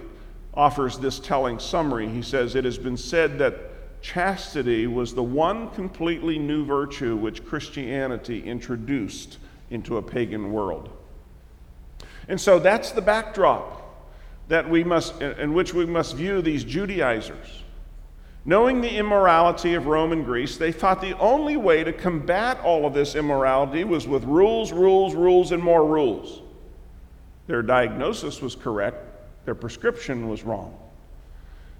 offers 0.53 0.97
this 0.97 1.19
telling 1.19 1.59
summary. 1.59 2.07
He 2.07 2.21
says, 2.21 2.55
It 2.55 2.63
has 2.63 2.77
been 2.77 2.95
said 2.95 3.37
that 3.39 4.01
chastity 4.01 4.87
was 4.87 5.13
the 5.13 5.23
one 5.23 5.69
completely 5.71 6.39
new 6.39 6.63
virtue 6.63 7.17
which 7.17 7.45
Christianity 7.45 8.41
introduced 8.41 9.39
into 9.69 9.97
a 9.97 10.01
pagan 10.01 10.53
world. 10.53 10.89
And 12.29 12.39
so 12.39 12.57
that's 12.57 12.91
the 12.91 13.01
backdrop 13.01 13.81
that 14.47 14.69
we 14.69 14.85
must, 14.85 15.21
in 15.21 15.53
which 15.53 15.73
we 15.73 15.85
must 15.85 16.15
view 16.15 16.41
these 16.41 16.63
Judaizers. 16.63 17.63
Knowing 18.47 18.79
the 18.79 18.97
immorality 18.97 19.73
of 19.73 19.87
Rome 19.87 20.11
and 20.11 20.23
Greece, 20.23 20.55
they 20.55 20.71
thought 20.71 21.01
the 21.01 21.17
only 21.17 21.57
way 21.57 21.83
to 21.83 21.91
combat 21.91 22.59
all 22.59 22.85
of 22.85 22.93
this 22.93 23.15
immorality 23.15 23.83
was 23.83 24.07
with 24.07 24.23
rules, 24.23 24.71
rules, 24.71 25.15
rules, 25.15 25.51
and 25.51 25.61
more 25.61 25.83
rules. 25.83 26.43
Their 27.47 27.63
diagnosis 27.63 28.41
was 28.41 28.55
correct, 28.55 28.97
their 29.45 29.55
prescription 29.55 30.29
was 30.29 30.43
wrong. 30.43 30.77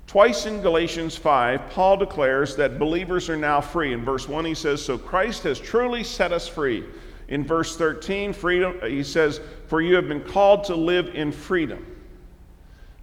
Twice 0.08 0.48
in 0.48 0.62
Galatians 0.62 1.16
5, 1.16 1.70
Paul 1.70 1.98
declares 1.98 2.56
that 2.56 2.80
believers 2.80 3.30
are 3.30 3.38
now 3.38 3.62
free. 3.62 3.94
In 3.94 4.04
verse 4.04 4.28
1, 4.28 4.46
he 4.46 4.54
says, 4.56 4.84
So 4.84 4.98
Christ 4.98 5.44
has 5.44 5.60
truly 5.60 6.04
set 6.04 6.32
us 6.32 6.48
free. 6.48 6.84
In 7.28 7.44
verse 7.44 7.76
13, 7.76 8.34
freedom, 8.34 8.80
he 8.84 9.04
says, 9.04 9.40
For 9.68 9.82
you 9.82 9.96
have 9.96 10.08
been 10.08 10.22
called 10.22 10.64
to 10.66 10.76
live 10.76 11.14
in 11.16 11.32
freedom. 11.32 11.95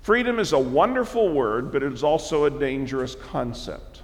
Freedom 0.03 0.41
is 0.41 0.53
a 0.53 0.59
wonderful 0.59 1.29
word, 1.29 1.71
but 1.71 1.85
it 1.85 1.93
is 1.93 2.03
also 2.03 2.45
a 2.45 2.51
dangerous 2.51 3.15
concept. 3.15 4.03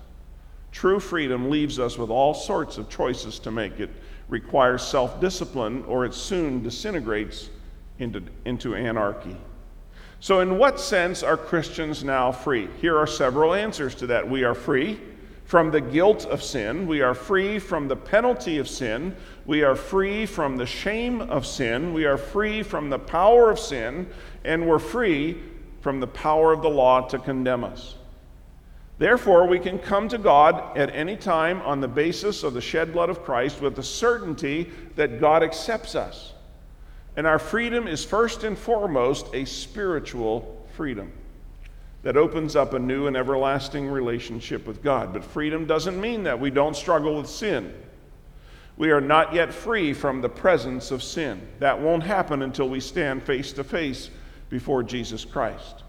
True 0.71 1.01
freedom 1.01 1.51
leaves 1.51 1.81
us 1.81 1.99
with 1.99 2.09
all 2.09 2.35
sorts 2.35 2.79
of 2.79 2.89
choices 2.89 3.41
to 3.41 3.51
make. 3.51 3.81
It 3.81 3.91
requires 4.29 4.83
self 4.83 5.21
discipline, 5.21 5.85
or 5.89 6.05
it 6.05 6.15
soon 6.15 6.63
disintegrates 6.63 7.51
into, 7.99 8.23
into 8.45 8.77
anarchy. 8.77 9.37
So, 10.21 10.39
in 10.39 10.57
what 10.57 10.79
sense 10.79 11.25
are 11.25 11.37
Christians 11.37 12.05
now 12.05 12.31
free? 12.31 12.69
Here 12.81 12.97
are 12.97 13.07
several 13.07 13.53
answers 13.53 13.97
to 13.97 14.07
that. 14.07 14.29
We 14.29 14.45
are 14.45 14.55
free 14.55 15.01
from 15.47 15.73
the 15.73 15.81
guilt 15.81 16.27
of 16.27 16.43
sin, 16.43 16.87
we 16.87 17.01
are 17.01 17.15
free 17.15 17.59
from 17.59 17.89
the 17.89 17.97
penalty 17.97 18.59
of 18.59 18.69
sin, 18.69 19.17
we 19.47 19.63
are 19.63 19.75
free 19.75 20.27
from 20.27 20.59
the 20.59 20.67
shame 20.67 21.23
of 21.23 21.47
sin, 21.47 21.93
we 21.95 22.05
are 22.05 22.19
free 22.19 22.63
from 22.63 22.91
the 22.91 22.99
power 22.99 23.51
of 23.51 23.59
sin, 23.59 24.07
and 24.45 24.69
we're 24.69 24.79
free 24.79 25.41
from 25.81 26.01
the 26.01 26.07
power 26.07 26.53
of 26.53 26.63
the 26.63 26.69
law 26.69 27.07
to 27.09 27.19
condemn 27.19 27.65
us. 27.65 27.95
Therefore, 28.99 29.47
we 29.47 29.61
can 29.61 29.79
come 29.79 30.09
to 30.09 30.19
God 30.19 30.77
at 30.77 30.95
any 30.95 31.17
time 31.17 31.63
on 31.63 31.81
the 31.81 31.89
basis 31.89 32.43
of 32.43 32.53
the 32.53 32.61
shed 32.61 32.93
blood 32.93 33.11
of 33.11 33.23
Christ 33.23 33.61
with 33.61 33.77
the 33.77 33.83
certainty 33.83 34.71
that 34.97 35.21
God 35.21 35.43
accepts 35.45 35.95
us. 35.95 36.33
And 37.17 37.27
our 37.27 37.39
freedom 37.39 37.87
is 37.87 38.05
first 38.05 38.43
and 38.43 38.59
foremost 38.59 39.27
a 39.35 39.45
spiritual 39.45 40.67
freedom 40.77 41.13
that 42.03 42.17
opens 42.17 42.57
up 42.57 42.75
a 42.75 42.79
new 42.79 43.07
and 43.07 43.17
everlasting 43.17 43.89
relationship 43.89 44.67
with 44.67 44.83
God. 44.83 45.13
But 45.13 45.25
freedom 45.25 45.67
doesn't 45.67 46.01
mean 46.01 46.25
that 46.25 46.39
we 46.39 46.51
don't 46.51 46.77
struggle 46.77 47.17
with 47.17 47.29
sin. 47.29 47.73
We 48.77 48.91
are 48.93 49.01
not 49.01 49.35
yet 49.35 49.53
free 49.53 49.93
from 49.93 50.21
the 50.21 50.29
presence 50.29 50.91
of 50.93 51.03
sin. 51.03 51.47
That 51.59 51.81
won't 51.81 52.05
happen 52.05 52.43
until 52.43 52.69
we 52.69 52.79
stand 52.79 53.25
face 53.25 53.53
to 53.53 53.65
face 53.65 54.11
before 54.51 54.83
Jesus 54.83 55.25
Christ. 55.25 55.83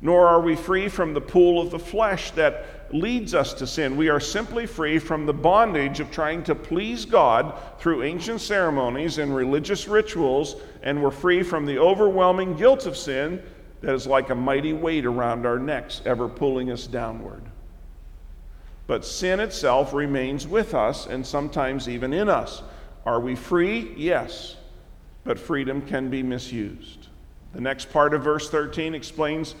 Nor 0.00 0.26
are 0.26 0.40
we 0.40 0.56
free 0.56 0.88
from 0.88 1.14
the 1.14 1.20
pool 1.20 1.60
of 1.60 1.70
the 1.70 1.78
flesh 1.78 2.32
that 2.32 2.92
leads 2.92 3.34
us 3.34 3.54
to 3.54 3.66
sin. 3.66 3.96
We 3.96 4.08
are 4.08 4.20
simply 4.20 4.66
free 4.66 4.98
from 4.98 5.26
the 5.26 5.32
bondage 5.32 6.00
of 6.00 6.10
trying 6.10 6.42
to 6.44 6.54
please 6.54 7.04
God 7.04 7.54
through 7.78 8.02
ancient 8.02 8.40
ceremonies 8.40 9.18
and 9.18 9.34
religious 9.34 9.88
rituals, 9.88 10.56
and 10.82 11.02
we're 11.02 11.10
free 11.10 11.42
from 11.42 11.66
the 11.66 11.78
overwhelming 11.78 12.56
guilt 12.56 12.86
of 12.86 12.96
sin 12.96 13.42
that 13.80 13.94
is 13.94 14.06
like 14.06 14.30
a 14.30 14.34
mighty 14.34 14.72
weight 14.72 15.06
around 15.06 15.46
our 15.46 15.58
necks, 15.58 16.02
ever 16.04 16.28
pulling 16.28 16.70
us 16.70 16.86
downward. 16.86 17.42
But 18.86 19.04
sin 19.04 19.40
itself 19.40 19.92
remains 19.92 20.46
with 20.46 20.74
us 20.74 21.06
and 21.06 21.24
sometimes 21.24 21.88
even 21.88 22.12
in 22.12 22.28
us. 22.28 22.62
Are 23.06 23.20
we 23.20 23.34
free? 23.34 23.94
Yes. 23.96 24.56
But 25.24 25.38
freedom 25.38 25.82
can 25.82 26.10
be 26.10 26.22
misused. 26.22 27.08
The 27.52 27.60
next 27.60 27.92
part 27.92 28.14
of 28.14 28.22
verse 28.22 28.48
13 28.50 28.94
explains 28.94 29.54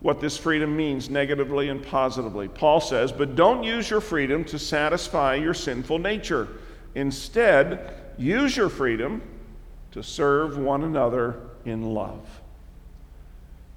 what 0.00 0.20
this 0.20 0.36
freedom 0.36 0.76
means 0.76 1.10
negatively 1.10 1.68
and 1.68 1.84
positively. 1.84 2.48
Paul 2.48 2.80
says, 2.80 3.12
But 3.12 3.34
don't 3.34 3.62
use 3.62 3.90
your 3.90 4.00
freedom 4.00 4.44
to 4.44 4.58
satisfy 4.58 5.34
your 5.34 5.54
sinful 5.54 5.98
nature. 5.98 6.48
Instead, 6.94 7.92
use 8.16 8.56
your 8.56 8.68
freedom 8.68 9.22
to 9.92 10.02
serve 10.02 10.58
one 10.58 10.84
another 10.84 11.40
in 11.64 11.82
love. 11.82 12.26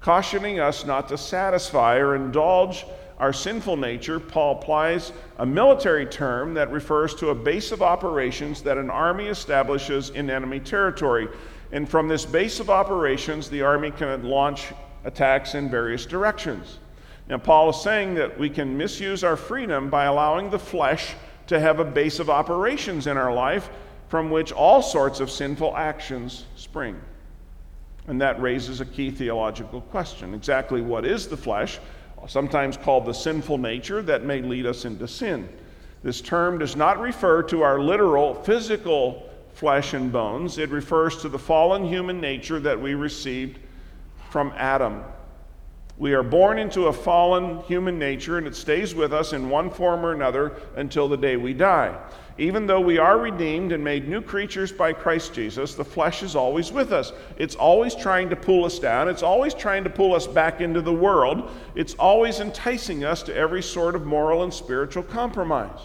Cautioning 0.00 0.60
us 0.60 0.86
not 0.86 1.08
to 1.08 1.18
satisfy 1.18 1.96
or 1.96 2.16
indulge 2.16 2.86
our 3.18 3.34
sinful 3.34 3.76
nature, 3.76 4.18
Paul 4.18 4.58
applies 4.58 5.12
a 5.36 5.44
military 5.44 6.06
term 6.06 6.54
that 6.54 6.72
refers 6.72 7.14
to 7.16 7.28
a 7.28 7.34
base 7.34 7.70
of 7.70 7.82
operations 7.82 8.62
that 8.62 8.78
an 8.78 8.88
army 8.88 9.26
establishes 9.26 10.08
in 10.10 10.30
enemy 10.30 10.58
territory. 10.58 11.28
And 11.72 11.88
from 11.88 12.08
this 12.08 12.24
base 12.26 12.60
of 12.60 12.70
operations, 12.70 13.48
the 13.48 13.62
army 13.62 13.90
can 13.90 14.24
launch 14.24 14.72
attacks 15.04 15.54
in 15.54 15.70
various 15.70 16.04
directions. 16.04 16.78
Now, 17.28 17.38
Paul 17.38 17.70
is 17.70 17.80
saying 17.80 18.14
that 18.14 18.38
we 18.38 18.50
can 18.50 18.76
misuse 18.76 19.22
our 19.22 19.36
freedom 19.36 19.88
by 19.88 20.04
allowing 20.06 20.50
the 20.50 20.58
flesh 20.58 21.14
to 21.46 21.60
have 21.60 21.78
a 21.78 21.84
base 21.84 22.18
of 22.18 22.28
operations 22.28 23.06
in 23.06 23.16
our 23.16 23.32
life 23.32 23.70
from 24.08 24.30
which 24.30 24.50
all 24.50 24.82
sorts 24.82 25.20
of 25.20 25.30
sinful 25.30 25.76
actions 25.76 26.44
spring. 26.56 27.00
And 28.08 28.20
that 28.20 28.40
raises 28.42 28.80
a 28.80 28.84
key 28.84 29.12
theological 29.12 29.82
question. 29.82 30.34
Exactly 30.34 30.80
what 30.80 31.04
is 31.04 31.28
the 31.28 31.36
flesh, 31.36 31.78
sometimes 32.26 32.76
called 32.76 33.06
the 33.06 33.12
sinful 33.12 33.58
nature, 33.58 34.02
that 34.02 34.24
may 34.24 34.42
lead 34.42 34.66
us 34.66 34.84
into 34.84 35.06
sin? 35.06 35.48
This 36.02 36.20
term 36.20 36.58
does 36.58 36.74
not 36.74 36.98
refer 36.98 37.44
to 37.44 37.62
our 37.62 37.78
literal 37.78 38.34
physical 38.42 39.29
flesh 39.60 39.92
and 39.92 40.10
bones, 40.10 40.56
it 40.56 40.70
refers 40.70 41.18
to 41.18 41.28
the 41.28 41.38
fallen 41.38 41.84
human 41.84 42.18
nature 42.18 42.58
that 42.58 42.80
we 42.80 42.94
received 42.94 43.58
from 44.30 44.50
Adam. 44.56 45.04
We 45.98 46.14
are 46.14 46.22
born 46.22 46.58
into 46.58 46.86
a 46.86 46.92
fallen 46.94 47.60
human 47.64 47.98
nature, 47.98 48.38
and 48.38 48.46
it 48.46 48.56
stays 48.56 48.94
with 48.94 49.12
us 49.12 49.34
in 49.34 49.50
one 49.50 49.68
form 49.68 50.06
or 50.06 50.14
another 50.14 50.56
until 50.76 51.10
the 51.10 51.16
day 51.18 51.36
we 51.36 51.52
die. 51.52 51.94
Even 52.38 52.66
though 52.66 52.80
we 52.80 52.96
are 52.96 53.18
redeemed 53.18 53.72
and 53.72 53.84
made 53.84 54.08
new 54.08 54.22
creatures 54.22 54.72
by 54.72 54.94
Christ 54.94 55.34
Jesus, 55.34 55.74
the 55.74 55.84
flesh 55.84 56.22
is 56.22 56.34
always 56.34 56.72
with 56.72 56.90
us. 56.90 57.12
It's 57.36 57.54
always 57.54 57.94
trying 57.94 58.30
to 58.30 58.36
pull 58.36 58.64
us 58.64 58.78
down. 58.78 59.10
It's 59.10 59.22
always 59.22 59.52
trying 59.52 59.84
to 59.84 59.90
pull 59.90 60.14
us 60.14 60.26
back 60.26 60.62
into 60.62 60.80
the 60.80 60.90
world. 60.90 61.50
It's 61.74 61.92
always 61.96 62.40
enticing 62.40 63.04
us 63.04 63.22
to 63.24 63.36
every 63.36 63.62
sort 63.62 63.94
of 63.94 64.06
moral 64.06 64.42
and 64.42 64.54
spiritual 64.54 65.02
compromise. 65.02 65.80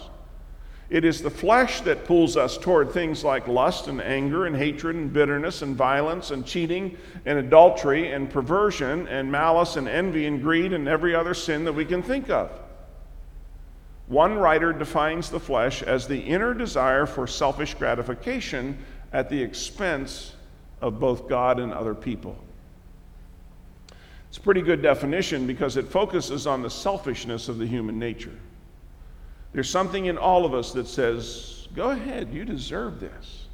It 0.88 1.04
is 1.04 1.20
the 1.20 1.30
flesh 1.30 1.80
that 1.80 2.04
pulls 2.04 2.36
us 2.36 2.56
toward 2.56 2.92
things 2.92 3.24
like 3.24 3.48
lust 3.48 3.88
and 3.88 4.00
anger 4.00 4.46
and 4.46 4.54
hatred 4.54 4.94
and 4.94 5.12
bitterness 5.12 5.62
and 5.62 5.74
violence 5.74 6.30
and 6.30 6.46
cheating 6.46 6.96
and 7.24 7.38
adultery 7.38 8.12
and 8.12 8.30
perversion 8.30 9.08
and 9.08 9.30
malice 9.30 9.74
and 9.76 9.88
envy 9.88 10.26
and 10.26 10.40
greed 10.40 10.72
and 10.72 10.86
every 10.86 11.12
other 11.14 11.34
sin 11.34 11.64
that 11.64 11.72
we 11.72 11.84
can 11.84 12.04
think 12.04 12.30
of. 12.30 12.50
One 14.06 14.38
writer 14.38 14.72
defines 14.72 15.28
the 15.28 15.40
flesh 15.40 15.82
as 15.82 16.06
the 16.06 16.20
inner 16.20 16.54
desire 16.54 17.06
for 17.06 17.26
selfish 17.26 17.74
gratification 17.74 18.78
at 19.12 19.28
the 19.28 19.42
expense 19.42 20.34
of 20.80 21.00
both 21.00 21.28
God 21.28 21.58
and 21.58 21.72
other 21.72 21.94
people. 21.94 22.36
It's 24.28 24.38
a 24.38 24.40
pretty 24.40 24.62
good 24.62 24.82
definition 24.82 25.48
because 25.48 25.76
it 25.76 25.88
focuses 25.88 26.46
on 26.46 26.62
the 26.62 26.70
selfishness 26.70 27.48
of 27.48 27.58
the 27.58 27.66
human 27.66 27.98
nature. 27.98 28.34
There's 29.56 29.70
something 29.70 30.04
in 30.04 30.18
all 30.18 30.44
of 30.44 30.52
us 30.52 30.72
that 30.72 30.86
says, 30.86 31.66
Go 31.74 31.88
ahead, 31.88 32.28
you 32.30 32.44
deserve 32.44 33.00
this. 33.00 33.46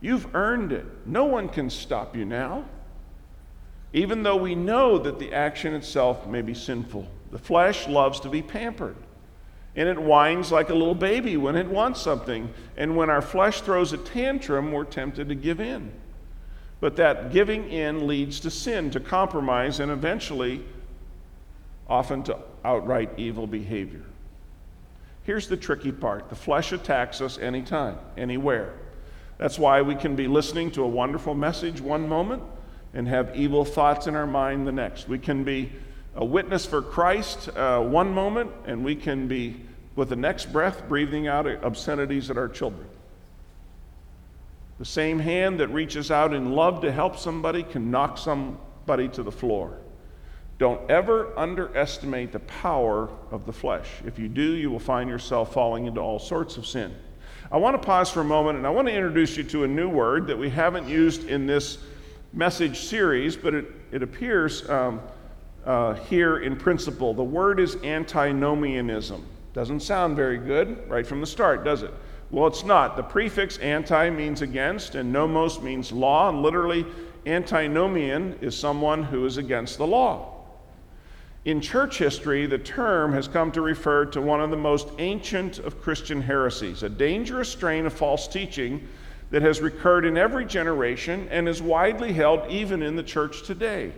You've 0.00 0.34
earned 0.34 0.72
it. 0.72 0.84
No 1.06 1.26
one 1.26 1.48
can 1.48 1.70
stop 1.70 2.16
you 2.16 2.24
now. 2.24 2.64
Even 3.92 4.24
though 4.24 4.34
we 4.34 4.56
know 4.56 4.98
that 4.98 5.20
the 5.20 5.32
action 5.32 5.74
itself 5.74 6.26
may 6.26 6.42
be 6.42 6.54
sinful, 6.54 7.06
the 7.30 7.38
flesh 7.38 7.86
loves 7.86 8.18
to 8.18 8.28
be 8.28 8.42
pampered. 8.42 8.96
And 9.76 9.88
it 9.88 9.96
whines 9.96 10.50
like 10.50 10.70
a 10.70 10.74
little 10.74 10.96
baby 10.96 11.36
when 11.36 11.54
it 11.54 11.68
wants 11.68 12.00
something. 12.00 12.52
And 12.76 12.96
when 12.96 13.08
our 13.08 13.22
flesh 13.22 13.60
throws 13.60 13.92
a 13.92 13.98
tantrum, 13.98 14.72
we're 14.72 14.82
tempted 14.82 15.28
to 15.28 15.36
give 15.36 15.60
in. 15.60 15.92
But 16.80 16.96
that 16.96 17.30
giving 17.30 17.70
in 17.70 18.08
leads 18.08 18.40
to 18.40 18.50
sin, 18.50 18.90
to 18.90 18.98
compromise, 18.98 19.78
and 19.78 19.92
eventually, 19.92 20.64
often 21.88 22.24
to 22.24 22.38
outright 22.64 23.10
evil 23.16 23.46
behavior. 23.46 24.02
Here's 25.28 25.46
the 25.46 25.58
tricky 25.58 25.92
part 25.92 26.30
the 26.30 26.34
flesh 26.34 26.72
attacks 26.72 27.20
us 27.20 27.36
anytime, 27.36 27.98
anywhere. 28.16 28.72
That's 29.36 29.58
why 29.58 29.82
we 29.82 29.94
can 29.94 30.16
be 30.16 30.26
listening 30.26 30.70
to 30.70 30.84
a 30.84 30.88
wonderful 30.88 31.34
message 31.34 31.82
one 31.82 32.08
moment 32.08 32.42
and 32.94 33.06
have 33.06 33.36
evil 33.36 33.66
thoughts 33.66 34.06
in 34.06 34.16
our 34.16 34.26
mind 34.26 34.66
the 34.66 34.72
next. 34.72 35.06
We 35.06 35.18
can 35.18 35.44
be 35.44 35.70
a 36.16 36.24
witness 36.24 36.64
for 36.64 36.80
Christ 36.80 37.50
uh, 37.50 37.82
one 37.82 38.10
moment, 38.10 38.50
and 38.64 38.82
we 38.82 38.96
can 38.96 39.28
be, 39.28 39.60
with 39.96 40.08
the 40.08 40.16
next 40.16 40.50
breath, 40.50 40.88
breathing 40.88 41.28
out 41.28 41.46
obscenities 41.62 42.30
at 42.30 42.38
our 42.38 42.48
children. 42.48 42.88
The 44.78 44.86
same 44.86 45.18
hand 45.18 45.60
that 45.60 45.68
reaches 45.68 46.10
out 46.10 46.32
in 46.32 46.52
love 46.52 46.80
to 46.80 46.90
help 46.90 47.18
somebody 47.18 47.64
can 47.64 47.90
knock 47.90 48.16
somebody 48.16 49.08
to 49.08 49.22
the 49.22 49.32
floor. 49.32 49.76
Don't 50.58 50.90
ever 50.90 51.38
underestimate 51.38 52.32
the 52.32 52.40
power 52.40 53.08
of 53.30 53.46
the 53.46 53.52
flesh. 53.52 53.88
If 54.04 54.18
you 54.18 54.28
do, 54.28 54.42
you 54.42 54.70
will 54.70 54.80
find 54.80 55.08
yourself 55.08 55.52
falling 55.52 55.86
into 55.86 56.00
all 56.00 56.18
sorts 56.18 56.56
of 56.56 56.66
sin. 56.66 56.94
I 57.52 57.56
want 57.58 57.80
to 57.80 57.86
pause 57.86 58.10
for 58.10 58.20
a 58.20 58.24
moment 58.24 58.58
and 58.58 58.66
I 58.66 58.70
want 58.70 58.88
to 58.88 58.94
introduce 58.94 59.36
you 59.36 59.44
to 59.44 59.62
a 59.62 59.68
new 59.68 59.88
word 59.88 60.26
that 60.26 60.36
we 60.36 60.50
haven't 60.50 60.88
used 60.88 61.28
in 61.28 61.46
this 61.46 61.78
message 62.32 62.80
series, 62.80 63.36
but 63.36 63.54
it, 63.54 63.66
it 63.92 64.02
appears 64.02 64.68
um, 64.68 65.00
uh, 65.64 65.94
here 65.94 66.38
in 66.38 66.56
principle. 66.56 67.14
The 67.14 67.22
word 67.22 67.60
is 67.60 67.76
antinomianism. 67.76 69.24
Doesn't 69.54 69.80
sound 69.80 70.16
very 70.16 70.38
good 70.38 70.88
right 70.90 71.06
from 71.06 71.20
the 71.20 71.26
start, 71.26 71.64
does 71.64 71.84
it? 71.84 71.94
Well, 72.30 72.48
it's 72.48 72.64
not. 72.64 72.96
The 72.96 73.02
prefix 73.02 73.58
anti 73.58 74.10
means 74.10 74.42
against, 74.42 74.96
and 74.96 75.12
nomos 75.12 75.62
means 75.62 75.92
law, 75.92 76.28
and 76.28 76.42
literally, 76.42 76.84
antinomian 77.26 78.36
is 78.40 78.56
someone 78.56 79.02
who 79.02 79.24
is 79.24 79.36
against 79.38 79.78
the 79.78 79.86
law. 79.86 80.37
In 81.44 81.60
church 81.60 81.98
history, 81.98 82.46
the 82.46 82.58
term 82.58 83.12
has 83.12 83.28
come 83.28 83.52
to 83.52 83.60
refer 83.60 84.04
to 84.06 84.20
one 84.20 84.40
of 84.40 84.50
the 84.50 84.56
most 84.56 84.88
ancient 84.98 85.58
of 85.58 85.80
Christian 85.80 86.20
heresies, 86.20 86.82
a 86.82 86.88
dangerous 86.88 87.48
strain 87.48 87.86
of 87.86 87.92
false 87.92 88.26
teaching 88.28 88.86
that 89.30 89.42
has 89.42 89.60
recurred 89.60 90.04
in 90.04 90.16
every 90.16 90.44
generation 90.44 91.28
and 91.30 91.48
is 91.48 91.62
widely 91.62 92.12
held 92.12 92.50
even 92.50 92.82
in 92.82 92.96
the 92.96 93.02
church 93.02 93.42
today. 93.42 93.92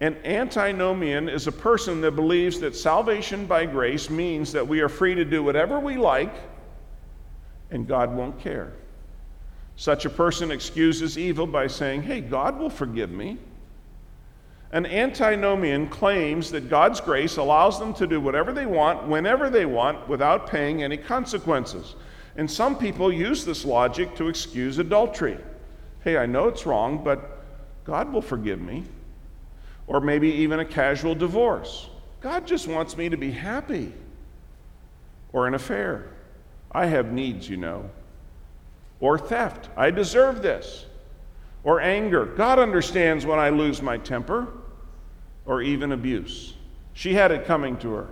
An 0.00 0.16
antinomian 0.24 1.28
is 1.28 1.46
a 1.46 1.52
person 1.52 2.00
that 2.00 2.16
believes 2.16 2.58
that 2.60 2.74
salvation 2.74 3.46
by 3.46 3.66
grace 3.66 4.10
means 4.10 4.50
that 4.52 4.66
we 4.66 4.80
are 4.80 4.88
free 4.88 5.14
to 5.14 5.24
do 5.24 5.44
whatever 5.44 5.78
we 5.78 5.96
like 5.96 6.34
and 7.70 7.86
God 7.86 8.14
won't 8.14 8.38
care. 8.40 8.72
Such 9.76 10.04
a 10.04 10.10
person 10.10 10.50
excuses 10.50 11.16
evil 11.16 11.46
by 11.46 11.66
saying, 11.66 12.02
Hey, 12.02 12.20
God 12.20 12.58
will 12.58 12.70
forgive 12.70 13.10
me. 13.10 13.38
An 14.72 14.86
antinomian 14.86 15.86
claims 15.88 16.50
that 16.50 16.70
God's 16.70 16.98
grace 16.98 17.36
allows 17.36 17.78
them 17.78 17.92
to 17.94 18.06
do 18.06 18.20
whatever 18.22 18.54
they 18.54 18.64
want, 18.64 19.06
whenever 19.06 19.50
they 19.50 19.66
want, 19.66 20.08
without 20.08 20.48
paying 20.48 20.82
any 20.82 20.96
consequences. 20.96 21.94
And 22.36 22.50
some 22.50 22.78
people 22.78 23.12
use 23.12 23.44
this 23.44 23.66
logic 23.66 24.16
to 24.16 24.28
excuse 24.28 24.78
adultery. 24.78 25.36
Hey, 26.00 26.16
I 26.16 26.24
know 26.24 26.48
it's 26.48 26.64
wrong, 26.64 27.04
but 27.04 27.44
God 27.84 28.10
will 28.10 28.22
forgive 28.22 28.62
me. 28.62 28.84
Or 29.86 30.00
maybe 30.00 30.30
even 30.30 30.60
a 30.60 30.64
casual 30.64 31.14
divorce. 31.14 31.90
God 32.22 32.46
just 32.46 32.66
wants 32.66 32.96
me 32.96 33.10
to 33.10 33.18
be 33.18 33.30
happy. 33.30 33.92
Or 35.34 35.46
an 35.46 35.52
affair. 35.52 36.08
I 36.70 36.86
have 36.86 37.12
needs, 37.12 37.46
you 37.46 37.58
know. 37.58 37.90
Or 39.00 39.18
theft. 39.18 39.68
I 39.76 39.90
deserve 39.90 40.40
this. 40.40 40.86
Or 41.62 41.78
anger. 41.78 42.24
God 42.24 42.58
understands 42.58 43.26
when 43.26 43.38
I 43.38 43.50
lose 43.50 43.82
my 43.82 43.98
temper 43.98 44.48
or 45.46 45.62
even 45.62 45.92
abuse. 45.92 46.54
She 46.94 47.14
had 47.14 47.30
it 47.30 47.46
coming 47.46 47.76
to 47.78 47.92
her. 47.92 48.08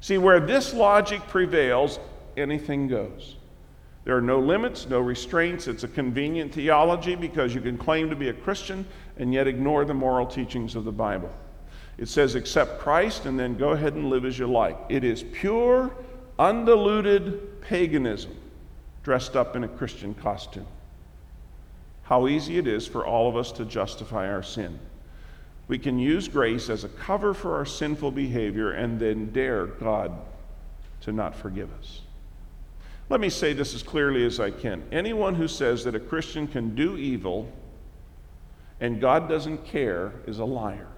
See, 0.00 0.18
where 0.18 0.40
this 0.40 0.74
logic 0.74 1.26
prevails, 1.28 1.98
anything 2.36 2.88
goes. 2.88 3.36
There 4.04 4.16
are 4.16 4.22
no 4.22 4.40
limits, 4.40 4.88
no 4.88 4.98
restraints. 4.98 5.68
It's 5.68 5.84
a 5.84 5.88
convenient 5.88 6.52
theology 6.52 7.14
because 7.14 7.54
you 7.54 7.60
can 7.60 7.78
claim 7.78 8.10
to 8.10 8.16
be 8.16 8.28
a 8.28 8.32
Christian 8.32 8.84
and 9.16 9.32
yet 9.32 9.46
ignore 9.46 9.84
the 9.84 9.94
moral 9.94 10.26
teachings 10.26 10.74
of 10.74 10.84
the 10.84 10.92
Bible. 10.92 11.30
It 11.98 12.08
says, 12.08 12.34
accept 12.34 12.80
Christ 12.80 13.26
and 13.26 13.38
then 13.38 13.56
go 13.56 13.70
ahead 13.70 13.94
and 13.94 14.10
live 14.10 14.24
as 14.24 14.38
you 14.38 14.48
like. 14.48 14.76
It 14.88 15.04
is 15.04 15.22
pure, 15.22 15.94
undiluted 16.38 17.60
paganism 17.60 18.34
dressed 19.04 19.36
up 19.36 19.54
in 19.54 19.62
a 19.64 19.68
Christian 19.68 20.14
costume. 20.14 20.66
How 22.02 22.26
easy 22.26 22.58
it 22.58 22.66
is 22.66 22.86
for 22.88 23.06
all 23.06 23.28
of 23.28 23.36
us 23.36 23.52
to 23.52 23.64
justify 23.64 24.28
our 24.28 24.42
sin 24.42 24.80
we 25.72 25.78
can 25.78 25.98
use 25.98 26.28
grace 26.28 26.68
as 26.68 26.84
a 26.84 26.88
cover 26.90 27.32
for 27.32 27.56
our 27.56 27.64
sinful 27.64 28.10
behavior 28.10 28.72
and 28.72 29.00
then 29.00 29.32
dare 29.32 29.64
God 29.64 30.12
to 31.00 31.12
not 31.12 31.34
forgive 31.34 31.70
us. 31.80 32.02
Let 33.08 33.20
me 33.20 33.30
say 33.30 33.54
this 33.54 33.74
as 33.74 33.82
clearly 33.82 34.26
as 34.26 34.38
I 34.38 34.50
can. 34.50 34.82
Anyone 34.92 35.34
who 35.34 35.48
says 35.48 35.82
that 35.84 35.94
a 35.94 35.98
Christian 35.98 36.46
can 36.46 36.74
do 36.74 36.98
evil 36.98 37.50
and 38.80 39.00
God 39.00 39.30
doesn't 39.30 39.64
care 39.64 40.12
is 40.26 40.40
a 40.40 40.44
liar. 40.44 40.88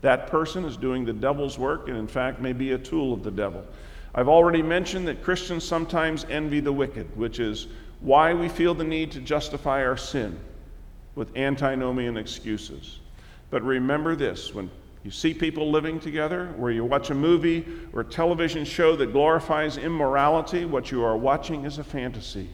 That 0.00 0.28
person 0.28 0.64
is 0.64 0.78
doing 0.78 1.04
the 1.04 1.12
devil's 1.12 1.58
work 1.58 1.88
and, 1.88 1.98
in 1.98 2.08
fact, 2.08 2.40
may 2.40 2.54
be 2.54 2.72
a 2.72 2.78
tool 2.78 3.12
of 3.12 3.22
the 3.22 3.30
devil. 3.30 3.66
I've 4.14 4.28
already 4.28 4.62
mentioned 4.62 5.06
that 5.08 5.22
Christians 5.22 5.62
sometimes 5.62 6.24
envy 6.30 6.60
the 6.60 6.72
wicked, 6.72 7.14
which 7.18 7.38
is 7.38 7.66
why 8.00 8.32
we 8.32 8.48
feel 8.48 8.72
the 8.72 8.82
need 8.82 9.12
to 9.12 9.20
justify 9.20 9.84
our 9.84 9.98
sin 9.98 10.40
with 11.14 11.36
antinomian 11.36 12.16
excuses. 12.16 13.00
But 13.50 13.62
remember 13.62 14.16
this 14.16 14.54
when 14.54 14.70
you 15.04 15.10
see 15.10 15.32
people 15.32 15.70
living 15.70 16.00
together, 16.00 16.52
where 16.56 16.72
you 16.72 16.84
watch 16.84 17.10
a 17.10 17.14
movie 17.14 17.64
or 17.92 18.00
a 18.00 18.04
television 18.04 18.64
show 18.64 18.96
that 18.96 19.12
glorifies 19.12 19.76
immorality, 19.76 20.64
what 20.64 20.90
you 20.90 21.04
are 21.04 21.16
watching 21.16 21.64
is 21.64 21.78
a 21.78 21.84
fantasy. 21.84 22.48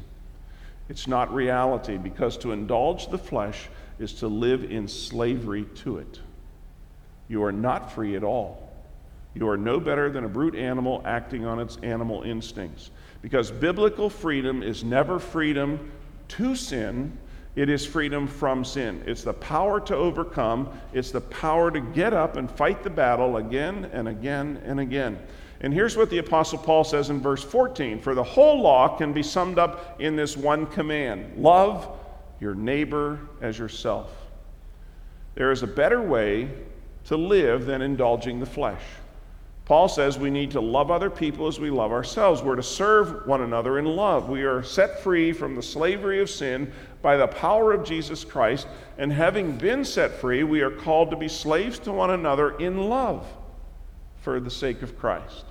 It's 0.88 1.06
not 1.06 1.32
reality 1.32 1.96
because 1.96 2.36
to 2.38 2.52
indulge 2.52 3.08
the 3.08 3.16
flesh 3.16 3.68
is 3.98 4.12
to 4.14 4.28
live 4.28 4.70
in 4.70 4.86
slavery 4.86 5.64
to 5.76 5.98
it. 5.98 6.20
You 7.28 7.42
are 7.44 7.52
not 7.52 7.90
free 7.92 8.16
at 8.16 8.24
all. 8.24 8.70
You 9.34 9.48
are 9.48 9.56
no 9.56 9.80
better 9.80 10.10
than 10.10 10.24
a 10.24 10.28
brute 10.28 10.54
animal 10.54 11.00
acting 11.06 11.46
on 11.46 11.58
its 11.58 11.78
animal 11.82 12.22
instincts. 12.22 12.90
Because 13.22 13.50
biblical 13.50 14.10
freedom 14.10 14.62
is 14.62 14.84
never 14.84 15.18
freedom 15.18 15.90
to 16.28 16.54
sin, 16.54 17.16
it 17.54 17.68
is 17.68 17.84
freedom 17.84 18.26
from 18.26 18.64
sin. 18.64 19.02
It's 19.06 19.24
the 19.24 19.34
power 19.34 19.78
to 19.80 19.94
overcome. 19.94 20.70
It's 20.94 21.10
the 21.10 21.20
power 21.20 21.70
to 21.70 21.80
get 21.80 22.14
up 22.14 22.36
and 22.36 22.50
fight 22.50 22.82
the 22.82 22.90
battle 22.90 23.36
again 23.36 23.90
and 23.92 24.08
again 24.08 24.62
and 24.64 24.80
again. 24.80 25.18
And 25.60 25.72
here's 25.72 25.96
what 25.96 26.10
the 26.10 26.18
Apostle 26.18 26.58
Paul 26.58 26.82
says 26.82 27.10
in 27.10 27.20
verse 27.20 27.44
14 27.44 28.00
For 28.00 28.14
the 28.14 28.22
whole 28.22 28.60
law 28.60 28.96
can 28.96 29.12
be 29.12 29.22
summed 29.22 29.58
up 29.58 30.00
in 30.00 30.16
this 30.16 30.36
one 30.36 30.66
command 30.66 31.36
love 31.36 31.98
your 32.40 32.54
neighbor 32.54 33.20
as 33.40 33.58
yourself. 33.58 34.10
There 35.34 35.52
is 35.52 35.62
a 35.62 35.66
better 35.66 36.02
way 36.02 36.50
to 37.04 37.16
live 37.16 37.66
than 37.66 37.82
indulging 37.82 38.40
the 38.40 38.46
flesh. 38.46 38.82
Paul 39.64 39.88
says 39.88 40.18
we 40.18 40.30
need 40.30 40.50
to 40.50 40.60
love 40.60 40.90
other 40.90 41.08
people 41.08 41.46
as 41.46 41.60
we 41.60 41.70
love 41.70 41.92
ourselves. 41.92 42.42
We're 42.42 42.56
to 42.56 42.62
serve 42.62 43.26
one 43.26 43.42
another 43.42 43.78
in 43.78 43.84
love. 43.84 44.28
We 44.28 44.42
are 44.42 44.62
set 44.62 45.00
free 45.00 45.32
from 45.32 45.54
the 45.54 45.62
slavery 45.62 46.20
of 46.20 46.28
sin 46.28 46.72
by 47.02 47.16
the 47.16 47.26
power 47.26 47.72
of 47.72 47.84
Jesus 47.84 48.24
Christ, 48.24 48.66
and 48.96 49.12
having 49.12 49.56
been 49.56 49.84
set 49.84 50.12
free, 50.12 50.44
we 50.44 50.60
are 50.60 50.70
called 50.70 51.10
to 51.10 51.16
be 51.16 51.28
slaves 51.28 51.78
to 51.80 51.92
one 51.92 52.10
another 52.10 52.56
in 52.58 52.88
love 52.88 53.26
for 54.18 54.38
the 54.40 54.50
sake 54.50 54.82
of 54.82 54.96
Christ. 54.96 55.44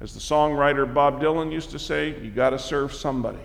As 0.00 0.12
the 0.12 0.20
songwriter 0.20 0.92
Bob 0.92 1.20
Dylan 1.20 1.50
used 1.50 1.70
to 1.70 1.78
say, 1.78 2.20
you 2.20 2.30
got 2.30 2.50
to 2.50 2.58
serve 2.58 2.92
somebody. 2.92 3.38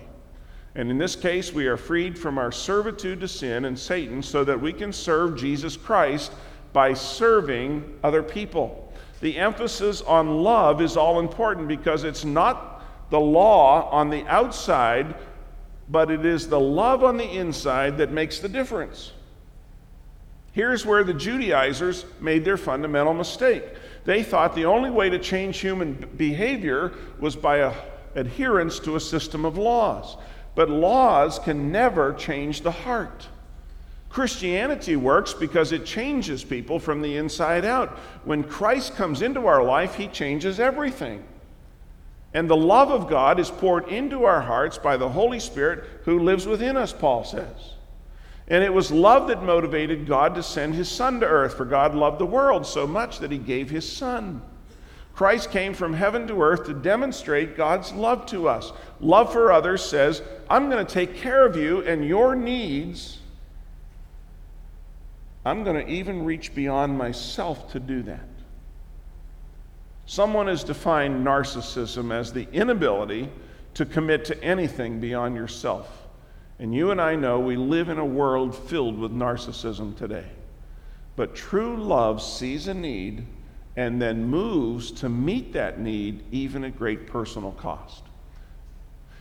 And 0.74 0.90
in 0.90 0.98
this 0.98 1.16
case, 1.16 1.52
we 1.52 1.66
are 1.66 1.76
freed 1.76 2.18
from 2.18 2.38
our 2.38 2.52
servitude 2.52 3.20
to 3.20 3.28
sin 3.28 3.64
and 3.64 3.78
Satan 3.78 4.22
so 4.22 4.44
that 4.44 4.60
we 4.60 4.72
can 4.72 4.92
serve 4.92 5.36
Jesus 5.36 5.76
Christ 5.76 6.32
by 6.72 6.94
serving 6.94 7.98
other 8.02 8.22
people. 8.22 8.92
The 9.20 9.36
emphasis 9.38 10.02
on 10.02 10.42
love 10.42 10.80
is 10.80 10.96
all 10.96 11.20
important 11.20 11.68
because 11.68 12.04
it's 12.04 12.24
not 12.24 12.82
the 13.10 13.20
law 13.20 13.88
on 13.90 14.08
the 14.08 14.26
outside, 14.26 15.14
but 15.88 16.10
it 16.10 16.24
is 16.24 16.48
the 16.48 16.60
love 16.60 17.04
on 17.04 17.16
the 17.16 17.30
inside 17.30 17.98
that 17.98 18.10
makes 18.10 18.38
the 18.38 18.48
difference. 18.48 19.12
Here's 20.52 20.84
where 20.84 21.02
the 21.02 21.14
Judaizers 21.14 22.04
made 22.20 22.44
their 22.44 22.58
fundamental 22.58 23.14
mistake. 23.14 23.64
They 24.04 24.22
thought 24.22 24.54
the 24.54 24.66
only 24.66 24.90
way 24.90 25.08
to 25.10 25.18
change 25.18 25.58
human 25.58 25.94
behavior 26.16 26.92
was 27.18 27.36
by 27.36 27.58
a, 27.58 27.74
adherence 28.14 28.78
to 28.80 28.96
a 28.96 29.00
system 29.00 29.44
of 29.44 29.56
laws. 29.56 30.16
But 30.54 30.68
laws 30.68 31.38
can 31.38 31.72
never 31.72 32.12
change 32.12 32.60
the 32.60 32.70
heart. 32.70 33.28
Christianity 34.10 34.96
works 34.96 35.32
because 35.32 35.72
it 35.72 35.86
changes 35.86 36.44
people 36.44 36.78
from 36.78 37.00
the 37.00 37.16
inside 37.16 37.64
out. 37.64 37.98
When 38.24 38.44
Christ 38.44 38.94
comes 38.94 39.22
into 39.22 39.46
our 39.46 39.62
life, 39.62 39.94
he 39.94 40.08
changes 40.08 40.60
everything. 40.60 41.24
And 42.34 42.48
the 42.48 42.56
love 42.56 42.90
of 42.90 43.10
God 43.10 43.38
is 43.38 43.50
poured 43.50 43.88
into 43.88 44.24
our 44.24 44.40
hearts 44.40 44.78
by 44.78 44.96
the 44.96 45.08
Holy 45.08 45.40
Spirit 45.40 45.84
who 46.04 46.18
lives 46.18 46.46
within 46.46 46.76
us, 46.76 46.92
Paul 46.92 47.24
says. 47.24 47.74
And 48.48 48.64
it 48.64 48.72
was 48.72 48.90
love 48.90 49.28
that 49.28 49.42
motivated 49.42 50.06
God 50.06 50.34
to 50.34 50.42
send 50.42 50.74
his 50.74 50.88
Son 50.88 51.20
to 51.20 51.26
earth, 51.26 51.56
for 51.56 51.64
God 51.64 51.94
loved 51.94 52.18
the 52.18 52.26
world 52.26 52.66
so 52.66 52.86
much 52.86 53.18
that 53.18 53.30
he 53.30 53.38
gave 53.38 53.70
his 53.70 53.90
Son. 53.90 54.42
Christ 55.14 55.50
came 55.50 55.74
from 55.74 55.92
heaven 55.92 56.26
to 56.28 56.42
earth 56.42 56.64
to 56.66 56.74
demonstrate 56.74 57.56
God's 57.56 57.92
love 57.92 58.24
to 58.26 58.48
us. 58.48 58.72
Love 58.98 59.30
for 59.30 59.52
others 59.52 59.84
says, 59.84 60.22
I'm 60.48 60.70
going 60.70 60.84
to 60.84 60.90
take 60.92 61.16
care 61.16 61.44
of 61.44 61.54
you 61.54 61.82
and 61.82 62.06
your 62.06 62.34
needs. 62.34 63.18
I'm 65.44 65.64
going 65.64 65.84
to 65.84 65.90
even 65.90 66.24
reach 66.24 66.54
beyond 66.54 66.96
myself 66.96 67.72
to 67.72 67.80
do 67.80 68.02
that. 68.04 68.26
Someone 70.06 70.48
has 70.48 70.64
defined 70.64 71.24
narcissism 71.24 72.12
as 72.12 72.32
the 72.32 72.48
inability 72.52 73.30
to 73.74 73.86
commit 73.86 74.24
to 74.26 74.44
anything 74.44 75.00
beyond 75.00 75.36
yourself. 75.36 76.06
And 76.58 76.74
you 76.74 76.90
and 76.90 77.00
I 77.00 77.16
know 77.16 77.40
we 77.40 77.56
live 77.56 77.88
in 77.88 77.98
a 77.98 78.04
world 78.04 78.54
filled 78.54 78.98
with 78.98 79.12
narcissism 79.12 79.96
today. 79.96 80.26
But 81.16 81.34
true 81.34 81.76
love 81.76 82.22
sees 82.22 82.68
a 82.68 82.74
need 82.74 83.26
and 83.76 84.00
then 84.00 84.24
moves 84.24 84.90
to 84.92 85.08
meet 85.08 85.52
that 85.54 85.80
need, 85.80 86.24
even 86.30 86.64
at 86.64 86.78
great 86.78 87.06
personal 87.06 87.52
cost. 87.52 88.04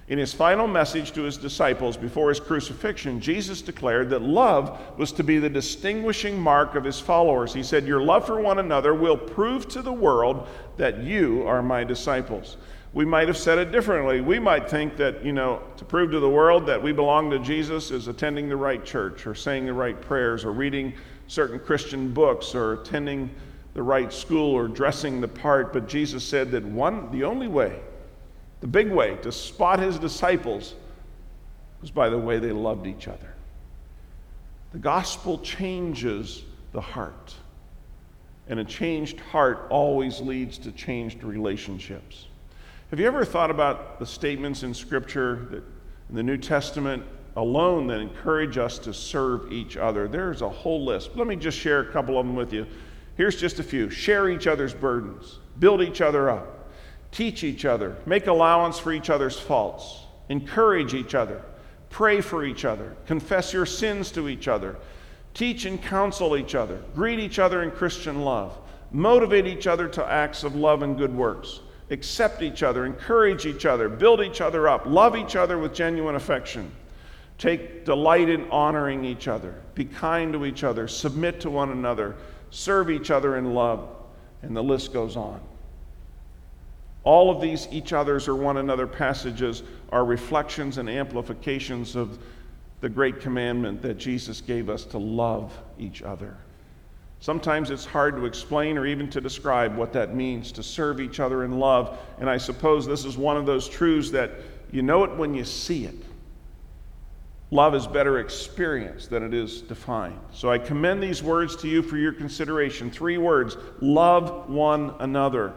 In 0.08 0.18
his 0.18 0.34
final 0.34 0.68
message 0.68 1.14
to 1.14 1.22
his 1.22 1.38
disciples 1.38 1.96
before 1.96 2.30
his 2.30 2.40
crucifixion, 2.40 3.22
Jesus 3.22 3.62
declared 3.62 4.10
that 4.10 4.22
love 4.22 4.98
was 4.98 5.12
to 5.14 5.24
be 5.24 5.38
the 5.38 5.50
distinguishing 5.50 6.40
mark 6.40 6.76
of 6.76 6.84
his 6.84 7.00
followers. 7.00 7.54
He 7.54 7.64
said, 7.64 7.88
Your 7.88 8.02
love 8.02 8.26
for 8.26 8.42
one 8.42 8.60
another 8.60 8.94
will 8.94 9.18
prove 9.18 9.70
to 9.70 9.82
the 9.82 9.94
world 9.94 10.48
that 10.78 11.04
you 11.04 11.48
are 11.48 11.62
my 11.62 11.84
disciples 11.84 12.58
we 12.94 13.06
might 13.06 13.28
have 13.28 13.38
said 13.38 13.58
it 13.58 13.72
differently. 13.72 14.20
We 14.20 14.38
might 14.38 14.70
think 14.70 14.98
that, 14.98 15.24
you 15.24 15.32
know, 15.32 15.62
to 15.78 15.86
prove 15.86 16.12
to 16.12 16.20
the 16.20 16.30
world 16.30 16.66
that 16.66 16.82
we 16.82 16.92
belong 16.92 17.30
to 17.32 17.40
Jesus 17.40 17.90
is 17.90 18.08
attending 18.08 18.50
the 18.50 18.58
right 18.58 18.84
church 18.84 19.26
or 19.26 19.34
saying 19.34 19.66
the 19.66 19.74
right 19.74 20.00
prayers 20.00 20.44
or 20.44 20.52
reading 20.52 20.94
certain 21.28 21.58
Christian 21.58 22.14
books 22.14 22.54
or 22.54 22.74
attending 22.74 23.30
the 23.74 23.84
right 23.84 24.12
school 24.12 24.54
or 24.54 24.68
dressing 24.68 25.22
the 25.22 25.28
part. 25.28 25.72
But 25.72 25.88
Jesus 25.88 26.24
said 26.24 26.52
that 26.52 26.66
one, 26.66 27.10
the 27.12 27.24
only 27.24 27.48
way, 27.48 27.80
the 28.62 28.67
big 28.67 28.89
way 28.91 29.17
to 29.24 29.32
spot 29.32 29.80
his 29.80 30.00
disciples 30.00 30.76
was 31.82 31.91
by 31.91 32.10
the 32.10 32.17
way 32.17 32.39
they 32.39 32.52
loved 32.52 32.88
each 32.88 33.08
other. 33.08 33.34
The 34.71 34.80
gospel 34.80 35.39
changes 35.39 36.43
the 36.71 36.80
heart, 36.80 37.36
and 38.47 38.60
a 38.60 38.63
changed 38.63 39.19
heart 39.19 39.67
always 39.69 40.21
leads 40.21 40.58
to 40.60 40.71
changed 40.71 41.24
relationships. 41.24 42.28
Have 42.91 43.00
you 43.00 43.08
ever 43.08 43.26
thought 43.26 43.52
about 43.52 44.00
the 44.00 44.06
statements 44.06 44.63
in 44.63 44.74
Scripture 44.74 45.47
that 45.52 45.63
in 46.10 46.15
the 46.15 46.24
New 46.24 46.38
Testament 46.38 47.04
alone 47.36 47.88
that 47.88 48.00
encourage 48.00 48.58
us 48.58 48.78
to 48.80 48.93
serve 48.93 49.52
each 49.52 49.76
other? 49.76 50.08
There's 50.08 50.41
a 50.41 50.50
whole 50.50 50.86
list. 50.86 51.15
Let 51.15 51.28
me 51.28 51.36
just 51.36 51.58
share 51.58 51.80
a 51.80 51.91
couple 51.91 52.19
of 52.19 52.26
them 52.26 52.36
with 52.36 52.54
you. 52.54 52.67
Here's 53.17 53.39
just 53.39 53.60
a 53.60 53.63
few 53.63 53.89
share 53.89 54.30
each 54.30 54.47
other's 54.47 54.74
burdens, 54.74 55.39
build 55.60 55.82
each 55.82 56.02
other 56.02 56.30
up, 56.30 56.61
teach 57.12 57.43
each 57.43 57.65
other, 57.65 57.97
make 58.06 58.28
allowance 58.28 58.80
for 58.80 58.91
each 58.91 59.10
other's 59.10 59.39
faults, 59.39 60.06
encourage 60.30 60.93
each 60.93 61.13
other, 61.15 61.41
pray 61.89 62.21
for 62.21 62.45
each 62.45 62.65
other, 62.65 62.95
confess 63.06 63.54
your 63.54 63.65
sins 63.65 64.12
to 64.12 64.30
each 64.30 64.47
other, 64.47 64.78
teach 65.34 65.65
and 65.65 65.82
counsel 65.82 66.38
each 66.38 66.56
other, 66.56 66.82
greet 66.95 67.19
each 67.19 67.39
other 67.39 67.63
in 67.63 67.71
Christian 67.71 68.21
love, 68.21 68.58
motivate 68.91 69.45
each 69.45 69.67
other 69.67 69.88
to 69.88 70.06
acts 70.06 70.43
of 70.43 70.56
love 70.56 70.84
and 70.84 70.97
good 70.97 71.13
works 71.13 71.62
accept 71.91 72.41
each 72.41 72.63
other, 72.63 72.86
encourage 72.86 73.45
each 73.45 73.65
other, 73.65 73.89
build 73.89 74.21
each 74.21 74.41
other 74.41 74.67
up, 74.67 74.86
love 74.86 75.15
each 75.15 75.36
other 75.36 75.58
with 75.58 75.74
genuine 75.74 76.15
affection. 76.15 76.71
Take 77.38 77.86
delight 77.86 78.30
in 78.30 78.50
honoring 78.50 79.04
each 79.04 79.28
other, 79.28 79.56
be 79.76 79.86
kind 79.86 80.32
to 80.34 80.45
each 80.45 80.63
other, 80.63 80.88
submit 80.88 81.41
to 81.41 81.50
one 81.50 81.71
another, 81.71 82.15
serve 82.50 82.89
each 82.89 83.12
other 83.12 83.38
in 83.38 83.54
love, 83.54 83.89
and 84.41 84.56
the 84.56 84.63
list 84.63 84.93
goes 84.93 85.17
on. 85.17 85.41
All 87.04 87.32
of 87.32 87.42
these 87.42 87.68
each 87.72 87.94
other's 87.94 88.28
or 88.28 88.36
one 88.36 88.58
another 88.58 88.86
passages 88.86 89.64
are 89.92 90.06
reflections 90.06 90.78
and 90.78 90.90
amplifications 90.90 91.96
of 91.96 92.20
the 92.82 92.90
great 92.90 93.20
commandment 93.22 93.82
that 93.82 93.98
Jesus 93.98 94.42
gave 94.42 94.70
us 94.70 94.84
to 94.86 94.98
love 94.98 95.58
each 95.80 96.02
other. 96.02 96.38
Sometimes 97.20 97.70
it's 97.70 97.86
hard 97.86 98.16
to 98.16 98.26
explain 98.26 98.78
or 98.80 98.88
even 98.88 99.08
to 99.12 99.22
describe 99.22 99.76
what 99.78 99.94
that 99.94 100.16
means 100.16 100.52
to 100.54 100.64
serve 100.64 101.00
each 101.00 101.20
other 101.20 101.44
in 101.44 101.60
love. 101.60 102.00
And 102.20 102.28
I 102.28 102.38
suppose 102.38 102.88
this 102.88 103.06
is 103.06 103.16
one 103.16 103.38
of 103.38 103.46
those 103.46 103.70
truths 103.70 104.10
that 104.12 104.32
you 104.72 104.82
know 104.82 105.04
it 105.04 105.16
when 105.16 105.36
you 105.36 105.46
see 105.46 105.86
it. 105.86 106.04
Love 107.52 107.76
is 107.76 107.86
better 107.86 108.20
experienced 108.20 109.10
than 109.10 109.22
it 109.24 109.34
is 109.34 109.62
defined. 109.62 110.20
So 110.32 110.50
I 110.50 110.58
commend 110.58 111.04
these 111.04 111.22
words 111.22 111.56
to 111.58 111.68
you 111.68 111.84
for 111.84 111.98
your 111.98 112.14
consideration. 112.14 112.90
Three 112.90 113.20
words 113.20 113.58
love 113.82 114.50
one 114.50 114.96
another. 115.00 115.54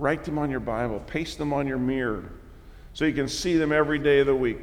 Write 0.00 0.24
them 0.24 0.38
on 0.38 0.50
your 0.50 0.60
Bible, 0.60 0.98
paste 1.06 1.36
them 1.36 1.52
on 1.52 1.66
your 1.66 1.78
mirror 1.78 2.24
so 2.94 3.04
you 3.04 3.12
can 3.12 3.28
see 3.28 3.58
them 3.58 3.70
every 3.70 3.98
day 3.98 4.20
of 4.20 4.26
the 4.26 4.34
week. 4.34 4.58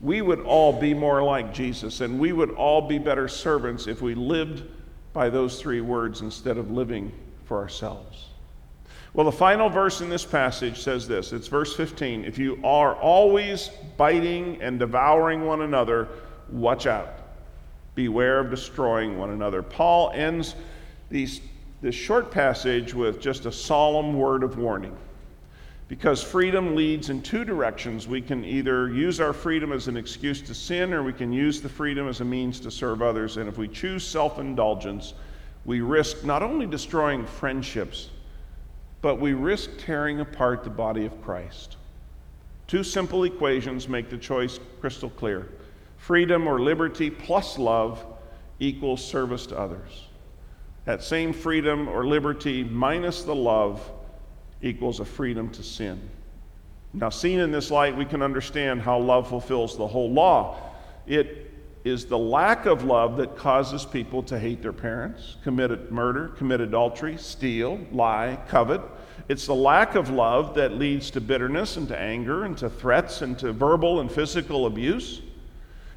We 0.00 0.22
would 0.22 0.40
all 0.40 0.72
be 0.72 0.92
more 0.92 1.22
like 1.22 1.54
Jesus, 1.54 2.00
and 2.00 2.18
we 2.18 2.32
would 2.32 2.50
all 2.50 2.82
be 2.82 2.98
better 2.98 3.28
servants 3.28 3.86
if 3.86 4.02
we 4.02 4.16
lived 4.16 4.64
by 5.12 5.30
those 5.30 5.60
three 5.60 5.80
words 5.80 6.20
instead 6.20 6.58
of 6.58 6.72
living 6.72 7.12
for 7.44 7.58
ourselves. 7.58 8.26
Well, 9.14 9.24
the 9.24 9.32
final 9.32 9.68
verse 9.68 10.00
in 10.00 10.10
this 10.10 10.24
passage 10.24 10.80
says 10.80 11.06
this 11.06 11.32
it's 11.32 11.46
verse 11.46 11.74
15. 11.76 12.24
If 12.24 12.38
you 12.38 12.60
are 12.64 12.96
always 12.96 13.70
biting 13.96 14.60
and 14.60 14.80
devouring 14.80 15.46
one 15.46 15.62
another, 15.62 16.08
watch 16.50 16.86
out. 16.86 17.14
Beware 17.94 18.40
of 18.40 18.50
destroying 18.50 19.16
one 19.16 19.30
another. 19.30 19.62
Paul 19.62 20.10
ends 20.12 20.56
these, 21.08 21.40
this 21.80 21.94
short 21.94 22.30
passage 22.30 22.92
with 22.92 23.20
just 23.20 23.46
a 23.46 23.52
solemn 23.52 24.14
word 24.14 24.42
of 24.42 24.58
warning. 24.58 24.96
Because 25.86 26.22
freedom 26.22 26.76
leads 26.76 27.08
in 27.08 27.22
two 27.22 27.44
directions. 27.44 28.06
We 28.06 28.20
can 28.20 28.44
either 28.44 28.90
use 28.90 29.20
our 29.20 29.32
freedom 29.32 29.72
as 29.72 29.88
an 29.88 29.96
excuse 29.96 30.42
to 30.42 30.54
sin, 30.54 30.92
or 30.92 31.02
we 31.02 31.14
can 31.14 31.32
use 31.32 31.62
the 31.62 31.68
freedom 31.68 32.08
as 32.08 32.20
a 32.20 32.24
means 32.24 32.60
to 32.60 32.70
serve 32.70 33.00
others. 33.00 33.38
And 33.38 33.48
if 33.48 33.56
we 33.56 33.68
choose 33.68 34.06
self 34.06 34.38
indulgence, 34.38 35.14
we 35.64 35.80
risk 35.80 36.24
not 36.24 36.42
only 36.42 36.66
destroying 36.66 37.24
friendships, 37.24 38.10
but 39.00 39.20
we 39.20 39.32
risk 39.32 39.70
tearing 39.78 40.20
apart 40.20 40.64
the 40.64 40.70
body 40.70 41.06
of 41.06 41.22
Christ. 41.22 41.76
Two 42.66 42.84
simple 42.84 43.24
equations 43.24 43.88
make 43.88 44.10
the 44.10 44.18
choice 44.18 44.60
crystal 44.80 45.10
clear 45.10 45.48
freedom 45.96 46.46
or 46.46 46.60
liberty 46.60 47.10
plus 47.10 47.58
love 47.58 48.04
equals 48.60 49.04
service 49.04 49.46
to 49.46 49.58
others. 49.58 50.07
That 50.88 51.02
same 51.02 51.34
freedom 51.34 51.86
or 51.86 52.06
liberty 52.06 52.64
minus 52.64 53.22
the 53.22 53.34
love 53.34 53.92
equals 54.62 55.00
a 55.00 55.04
freedom 55.04 55.50
to 55.50 55.62
sin. 55.62 56.00
Now, 56.94 57.10
seen 57.10 57.40
in 57.40 57.50
this 57.50 57.70
light, 57.70 57.94
we 57.94 58.06
can 58.06 58.22
understand 58.22 58.80
how 58.80 58.98
love 58.98 59.28
fulfills 59.28 59.76
the 59.76 59.86
whole 59.86 60.10
law. 60.10 60.56
It 61.06 61.52
is 61.84 62.06
the 62.06 62.16
lack 62.16 62.64
of 62.64 62.84
love 62.84 63.18
that 63.18 63.36
causes 63.36 63.84
people 63.84 64.22
to 64.22 64.38
hate 64.38 64.62
their 64.62 64.72
parents, 64.72 65.36
commit 65.44 65.92
murder, 65.92 66.28
commit 66.28 66.62
adultery, 66.62 67.18
steal, 67.18 67.78
lie, 67.92 68.38
covet. 68.48 68.80
It's 69.28 69.44
the 69.44 69.54
lack 69.54 69.94
of 69.94 70.08
love 70.08 70.54
that 70.54 70.72
leads 70.72 71.10
to 71.10 71.20
bitterness 71.20 71.76
and 71.76 71.86
to 71.88 71.98
anger 71.98 72.44
and 72.44 72.56
to 72.56 72.70
threats 72.70 73.20
and 73.20 73.38
to 73.40 73.52
verbal 73.52 74.00
and 74.00 74.10
physical 74.10 74.64
abuse. 74.64 75.20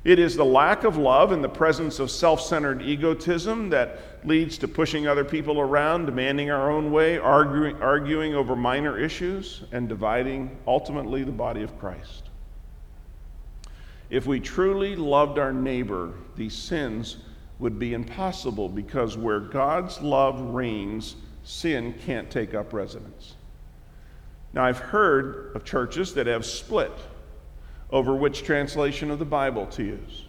It 0.04 0.18
is 0.18 0.36
the 0.36 0.46
lack 0.46 0.84
of 0.84 0.98
love 0.98 1.32
and 1.32 1.44
the 1.44 1.50
presence 1.50 2.00
of 2.00 2.10
self 2.10 2.42
centered 2.42 2.82
egotism 2.82 3.70
that 3.70 4.00
leads 4.26 4.58
to 4.60 4.68
pushing 4.68 5.08
other 5.08 5.24
people 5.24 5.60
around, 5.60 6.06
demanding 6.06 6.50
our 6.50 6.72
own 6.72 6.92
way, 6.92 7.20
arguing, 7.20 7.80
arguing 7.82 8.34
over 8.34 8.56
minor 8.56 8.98
issues, 8.98 9.64
and 9.72 9.88
dividing 9.88 10.58
ultimately 10.66 11.24
the 11.24 11.32
body 11.32 11.62
of 11.62 11.78
Christ. 11.78 12.30
If 14.10 14.26
we 14.26 14.40
truly 14.40 14.96
loved 14.96 15.38
our 15.38 15.54
neighbor, 15.54 16.14
these 16.36 16.56
sins 16.56 17.18
would 17.60 17.78
be 17.78 17.94
impossible 17.94 18.70
because 18.70 19.16
where 19.18 19.40
God's 19.40 20.02
love 20.02 20.42
reigns, 20.42 21.16
sin 21.44 21.94
can't 22.06 22.30
take 22.30 22.56
up 22.56 22.74
residence. 22.74 23.36
Now, 24.54 24.66
I've 24.66 24.80
heard 24.80 25.56
of 25.56 25.64
churches 25.64 26.16
that 26.16 26.26
have 26.26 26.44
split 26.44 26.92
over 27.92 28.16
which 28.16 28.44
translation 28.44 29.12
of 29.12 29.20
the 29.20 29.26
Bible 29.26 29.66
to 29.68 29.84
use. 29.84 30.26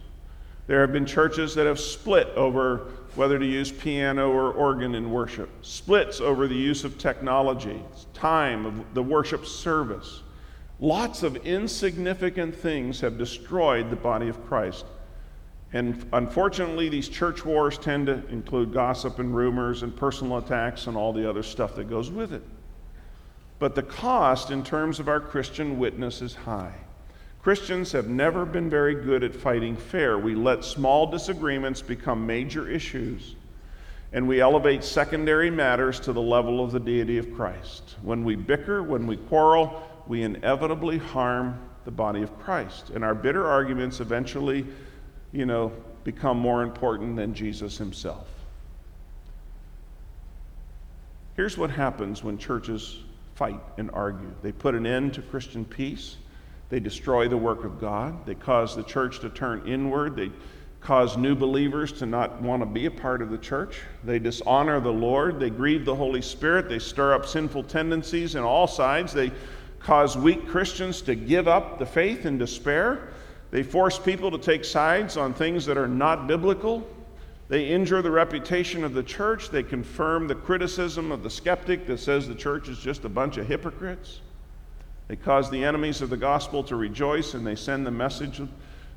There 0.67 0.81
have 0.81 0.93
been 0.93 1.05
churches 1.05 1.55
that 1.55 1.65
have 1.65 1.79
split 1.79 2.27
over 2.35 2.87
whether 3.15 3.37
to 3.37 3.45
use 3.45 3.71
piano 3.71 4.31
or 4.31 4.51
organ 4.51 4.95
in 4.95 5.11
worship, 5.11 5.49
splits 5.61 6.19
over 6.19 6.47
the 6.47 6.55
use 6.55 6.83
of 6.83 6.97
technology, 6.97 7.79
time 8.13 8.65
of 8.65 8.93
the 8.93 9.03
worship 9.03 9.45
service. 9.45 10.23
Lots 10.79 11.21
of 11.21 11.35
insignificant 11.45 12.55
things 12.55 12.99
have 13.01 13.17
destroyed 13.17 13.89
the 13.89 13.95
body 13.95 14.29
of 14.29 14.43
Christ. 14.47 14.85
And 15.73 16.05
unfortunately, 16.13 16.89
these 16.89 17.09
church 17.09 17.45
wars 17.45 17.77
tend 17.77 18.07
to 18.07 18.25
include 18.27 18.73
gossip 18.73 19.19
and 19.19 19.35
rumors 19.35 19.83
and 19.83 19.95
personal 19.95 20.37
attacks 20.37 20.87
and 20.87 20.95
all 20.95 21.13
the 21.13 21.27
other 21.27 21.43
stuff 21.43 21.75
that 21.75 21.89
goes 21.89 22.11
with 22.11 22.31
it. 22.31 22.43
But 23.59 23.75
the 23.75 23.83
cost 23.83 24.51
in 24.51 24.63
terms 24.63 24.99
of 24.99 25.07
our 25.07 25.19
Christian 25.19 25.79
witness 25.79 26.21
is 26.21 26.35
high. 26.35 26.75
Christians 27.43 27.91
have 27.91 28.07
never 28.07 28.45
been 28.45 28.69
very 28.69 28.95
good 28.95 29.21
at 29.21 29.35
fighting 29.35 29.75
fair. 29.75 30.17
We 30.17 30.33
let 30.33 30.63
small 30.63 31.07
disagreements 31.07 31.81
become 31.81 32.25
major 32.25 32.69
issues, 32.69 33.35
and 34.13 34.25
we 34.29 34.39
elevate 34.39 34.81
secondary 34.81 35.51
matters 35.51 35.99
to 36.01 36.13
the 36.13 36.21
level 36.21 36.63
of 36.63 36.71
the 36.71 36.79
deity 36.79 37.17
of 37.17 37.33
Christ. 37.35 37.97
When 38.01 38.23
we 38.23 38.37
bicker, 38.37 38.81
when 38.81 39.05
we 39.07 39.17
quarrel, 39.17 39.83
we 40.07 40.23
inevitably 40.23 40.99
harm 40.99 41.59
the 41.83 41.91
body 41.91 42.21
of 42.21 42.39
Christ, 42.39 42.91
and 42.91 43.03
our 43.03 43.13
bitter 43.13 43.45
arguments 43.45 43.99
eventually, 43.99 44.65
you 45.33 45.45
know, 45.45 45.73
become 46.05 46.37
more 46.37 46.63
important 46.63 47.17
than 47.17 47.33
Jesus 47.33 47.77
himself. 47.77 48.29
Here's 51.35 51.57
what 51.57 51.71
happens 51.71 52.23
when 52.23 52.37
churches 52.37 52.99
fight 53.35 53.59
and 53.77 53.91
argue 53.91 54.31
they 54.43 54.53
put 54.53 54.75
an 54.75 54.85
end 54.85 55.15
to 55.15 55.21
Christian 55.21 55.65
peace 55.65 56.15
they 56.69 56.79
destroy 56.79 57.27
the 57.27 57.37
work 57.37 57.63
of 57.63 57.79
God. 57.79 58.25
They 58.25 58.35
cause 58.35 58.75
the 58.75 58.83
church 58.83 59.19
to 59.19 59.29
turn 59.29 59.67
inward. 59.67 60.15
They 60.15 60.31
cause 60.81 61.17
new 61.17 61.35
believers 61.35 61.91
to 61.93 62.05
not 62.05 62.41
want 62.41 62.61
to 62.61 62.65
be 62.65 62.87
a 62.87 62.91
part 62.91 63.21
of 63.21 63.29
the 63.29 63.37
church. 63.37 63.81
They 64.03 64.19
dishonor 64.19 64.79
the 64.79 64.91
Lord. 64.91 65.39
They 65.39 65.49
grieve 65.49 65.85
the 65.85 65.95
Holy 65.95 66.21
Spirit. 66.21 66.67
They 66.67 66.79
stir 66.79 67.13
up 67.13 67.25
sinful 67.25 67.63
tendencies 67.63 68.35
in 68.35 68.43
all 68.43 68.67
sides. 68.67 69.13
They 69.13 69.31
cause 69.79 70.17
weak 70.17 70.47
Christians 70.47 71.01
to 71.03 71.15
give 71.15 71.47
up 71.47 71.79
the 71.79 71.85
faith 71.85 72.25
in 72.25 72.37
despair. 72.37 73.09
They 73.51 73.63
force 73.63 73.99
people 73.99 74.31
to 74.31 74.37
take 74.37 74.65
sides 74.65 75.15
on 75.15 75.33
things 75.33 75.65
that 75.67 75.77
are 75.77 75.87
not 75.87 76.27
biblical. 76.27 76.87
They 77.49 77.67
injure 77.67 78.01
the 78.01 78.09
reputation 78.11 78.83
of 78.83 78.93
the 78.93 79.03
church. 79.03 79.49
They 79.49 79.63
confirm 79.63 80.27
the 80.27 80.35
criticism 80.35 81.11
of 81.11 81.23
the 81.23 81.29
skeptic 81.29 81.85
that 81.87 81.99
says 81.99 82.27
the 82.27 82.35
church 82.35 82.67
is 82.67 82.79
just 82.79 83.05
a 83.05 83.09
bunch 83.09 83.37
of 83.37 83.45
hypocrites. 83.45 84.21
They 85.07 85.15
cause 85.15 85.49
the 85.49 85.63
enemies 85.63 86.01
of 86.01 86.09
the 86.09 86.17
gospel 86.17 86.63
to 86.65 86.75
rejoice 86.75 87.33
and 87.33 87.45
they 87.45 87.55
send 87.55 87.85
the 87.85 87.91
message 87.91 88.41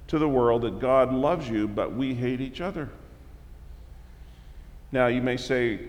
to 0.09 0.19
the 0.19 0.29
world 0.29 0.63
that 0.63 0.79
God 0.79 1.13
loves 1.13 1.49
you, 1.49 1.67
but 1.67 1.95
we 1.95 2.15
hate 2.15 2.41
each 2.41 2.61
other. 2.61 2.89
Now, 4.93 5.09
you 5.09 5.21
may 5.21 5.37
say, 5.37 5.81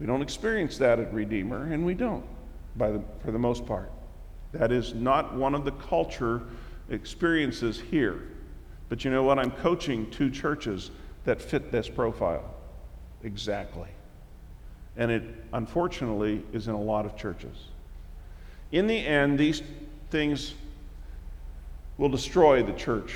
we 0.00 0.06
don't 0.06 0.22
experience 0.22 0.78
that 0.78 0.98
at 0.98 1.12
Redeemer, 1.12 1.72
and 1.72 1.84
we 1.84 1.94
don't, 1.94 2.24
by 2.76 2.90
the, 2.90 3.02
for 3.22 3.32
the 3.32 3.38
most 3.38 3.66
part. 3.66 3.92
That 4.52 4.72
is 4.72 4.94
not 4.94 5.34
one 5.34 5.54
of 5.54 5.64
the 5.64 5.72
culture 5.72 6.42
experiences 6.88 7.78
here. 7.78 8.22
But 8.88 9.04
you 9.04 9.10
know 9.10 9.22
what? 9.22 9.38
I'm 9.38 9.50
coaching 9.50 10.10
two 10.10 10.30
churches 10.30 10.90
that 11.24 11.42
fit 11.42 11.70
this 11.70 11.88
profile 11.88 12.54
exactly. 13.22 13.88
And 14.96 15.10
it, 15.10 15.22
unfortunately, 15.52 16.42
is 16.52 16.68
in 16.68 16.74
a 16.74 16.80
lot 16.80 17.04
of 17.04 17.16
churches. 17.16 17.56
In 18.72 18.86
the 18.86 18.98
end, 18.98 19.38
these 19.38 19.62
things 20.10 20.54
will 21.96 22.08
destroy 22.08 22.62
the 22.62 22.72
church. 22.72 23.14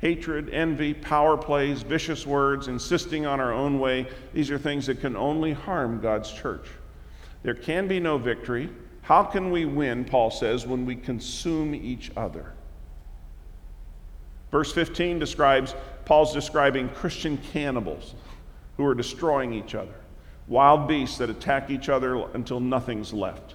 Hatred, 0.00 0.50
envy, 0.50 0.94
power 0.94 1.36
plays, 1.36 1.82
vicious 1.82 2.26
words, 2.26 2.68
insisting 2.68 3.26
on 3.26 3.40
our 3.40 3.52
own 3.52 3.80
way, 3.80 4.08
these 4.34 4.50
are 4.50 4.58
things 4.58 4.86
that 4.86 5.00
can 5.00 5.16
only 5.16 5.52
harm 5.52 6.00
God's 6.00 6.30
church. 6.32 6.68
There 7.42 7.54
can 7.54 7.88
be 7.88 7.98
no 7.98 8.18
victory. 8.18 8.68
How 9.02 9.22
can 9.22 9.50
we 9.50 9.64
win, 9.64 10.04
Paul 10.04 10.30
says, 10.30 10.66
when 10.66 10.84
we 10.84 10.96
consume 10.96 11.74
each 11.74 12.10
other? 12.16 12.52
Verse 14.50 14.72
15 14.72 15.18
describes, 15.18 15.74
Paul's 16.04 16.32
describing 16.32 16.88
Christian 16.90 17.38
cannibals 17.52 18.14
who 18.76 18.84
are 18.84 18.94
destroying 18.94 19.52
each 19.52 19.74
other, 19.74 19.94
wild 20.46 20.86
beasts 20.86 21.18
that 21.18 21.30
attack 21.30 21.70
each 21.70 21.88
other 21.88 22.16
until 22.34 22.60
nothing's 22.60 23.12
left. 23.12 23.54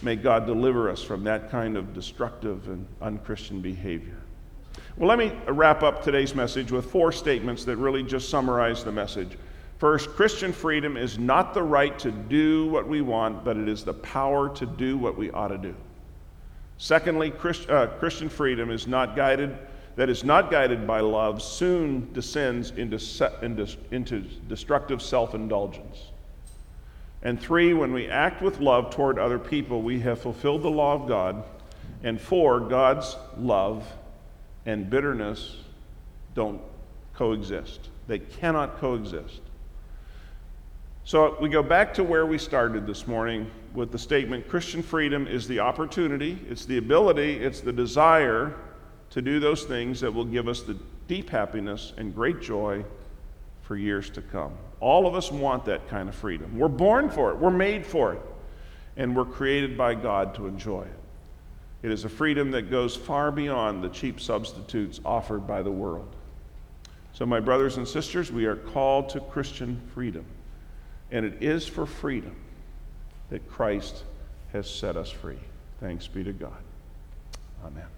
May 0.00 0.16
God 0.16 0.46
deliver 0.46 0.88
us 0.88 1.02
from 1.02 1.24
that 1.24 1.50
kind 1.50 1.76
of 1.76 1.92
destructive 1.92 2.68
and 2.68 2.86
unchristian 3.00 3.60
behavior. 3.60 4.18
Well, 4.96 5.08
let 5.08 5.18
me 5.18 5.32
wrap 5.48 5.82
up 5.82 6.02
today's 6.02 6.34
message 6.34 6.70
with 6.70 6.86
four 6.86 7.10
statements 7.12 7.64
that 7.64 7.76
really 7.76 8.02
just 8.02 8.28
summarize 8.28 8.84
the 8.84 8.92
message. 8.92 9.36
First, 9.78 10.10
Christian 10.10 10.52
freedom 10.52 10.96
is 10.96 11.18
not 11.18 11.54
the 11.54 11.62
right 11.62 11.96
to 12.00 12.10
do 12.10 12.66
what 12.68 12.88
we 12.88 13.00
want, 13.00 13.44
but 13.44 13.56
it 13.56 13.68
is 13.68 13.84
the 13.84 13.94
power 13.94 14.48
to 14.56 14.66
do 14.66 14.98
what 14.98 15.16
we 15.16 15.30
ought 15.30 15.48
to 15.48 15.58
do. 15.58 15.74
Secondly, 16.78 17.30
Christ, 17.30 17.68
uh, 17.70 17.86
Christian 17.98 18.28
freedom 18.28 18.70
is 18.70 18.86
not 18.86 19.16
guided, 19.16 19.56
that 19.96 20.08
is 20.08 20.22
not 20.22 20.50
guided 20.50 20.86
by 20.86 21.00
love, 21.00 21.42
soon 21.42 22.12
descends 22.12 22.70
into, 22.72 22.96
into, 23.42 23.68
into 23.90 24.20
destructive 24.48 25.02
self 25.02 25.34
indulgence. 25.34 26.12
And 27.22 27.40
three, 27.40 27.74
when 27.74 27.92
we 27.92 28.08
act 28.08 28.42
with 28.42 28.60
love 28.60 28.90
toward 28.90 29.18
other 29.18 29.38
people, 29.38 29.82
we 29.82 30.00
have 30.00 30.20
fulfilled 30.20 30.62
the 30.62 30.70
law 30.70 30.94
of 30.94 31.08
God. 31.08 31.44
And 32.02 32.20
four, 32.20 32.60
God's 32.60 33.16
love 33.36 33.84
and 34.66 34.88
bitterness 34.88 35.56
don't 36.34 36.60
coexist. 37.14 37.88
They 38.06 38.20
cannot 38.20 38.78
coexist. 38.78 39.40
So 41.04 41.36
we 41.40 41.48
go 41.48 41.62
back 41.62 41.94
to 41.94 42.04
where 42.04 42.26
we 42.26 42.38
started 42.38 42.86
this 42.86 43.06
morning 43.06 43.50
with 43.74 43.90
the 43.90 43.98
statement 43.98 44.46
Christian 44.46 44.82
freedom 44.82 45.26
is 45.26 45.48
the 45.48 45.60
opportunity, 45.60 46.38
it's 46.48 46.66
the 46.66 46.76
ability, 46.76 47.38
it's 47.38 47.60
the 47.60 47.72
desire 47.72 48.54
to 49.10 49.22
do 49.22 49.40
those 49.40 49.64
things 49.64 50.00
that 50.00 50.12
will 50.12 50.26
give 50.26 50.48
us 50.48 50.62
the 50.62 50.76
deep 51.06 51.30
happiness 51.30 51.94
and 51.96 52.14
great 52.14 52.42
joy 52.42 52.84
for 53.68 53.76
years 53.76 54.08
to 54.08 54.22
come. 54.22 54.52
All 54.80 55.06
of 55.06 55.14
us 55.14 55.30
want 55.30 55.66
that 55.66 55.86
kind 55.90 56.08
of 56.08 56.14
freedom. 56.14 56.58
We're 56.58 56.68
born 56.68 57.10
for 57.10 57.30
it, 57.30 57.36
we're 57.36 57.50
made 57.50 57.84
for 57.84 58.14
it, 58.14 58.20
and 58.96 59.14
we're 59.14 59.26
created 59.26 59.76
by 59.76 59.94
God 59.94 60.34
to 60.36 60.46
enjoy 60.46 60.82
it. 60.82 60.98
It 61.82 61.92
is 61.92 62.06
a 62.06 62.08
freedom 62.08 62.50
that 62.52 62.70
goes 62.70 62.96
far 62.96 63.30
beyond 63.30 63.84
the 63.84 63.90
cheap 63.90 64.20
substitutes 64.20 65.00
offered 65.04 65.46
by 65.46 65.60
the 65.62 65.70
world. 65.70 66.08
So, 67.12 67.26
my 67.26 67.40
brothers 67.40 67.76
and 67.76 67.86
sisters, 67.86 68.32
we 68.32 68.46
are 68.46 68.56
called 68.56 69.10
to 69.10 69.20
Christian 69.20 69.80
freedom, 69.92 70.24
and 71.10 71.26
it 71.26 71.42
is 71.42 71.66
for 71.66 71.84
freedom 71.84 72.36
that 73.28 73.50
Christ 73.50 74.02
has 74.52 74.68
set 74.68 74.96
us 74.96 75.10
free. 75.10 75.38
Thanks 75.78 76.06
be 76.06 76.24
to 76.24 76.32
God. 76.32 76.62
Amen. 77.66 77.97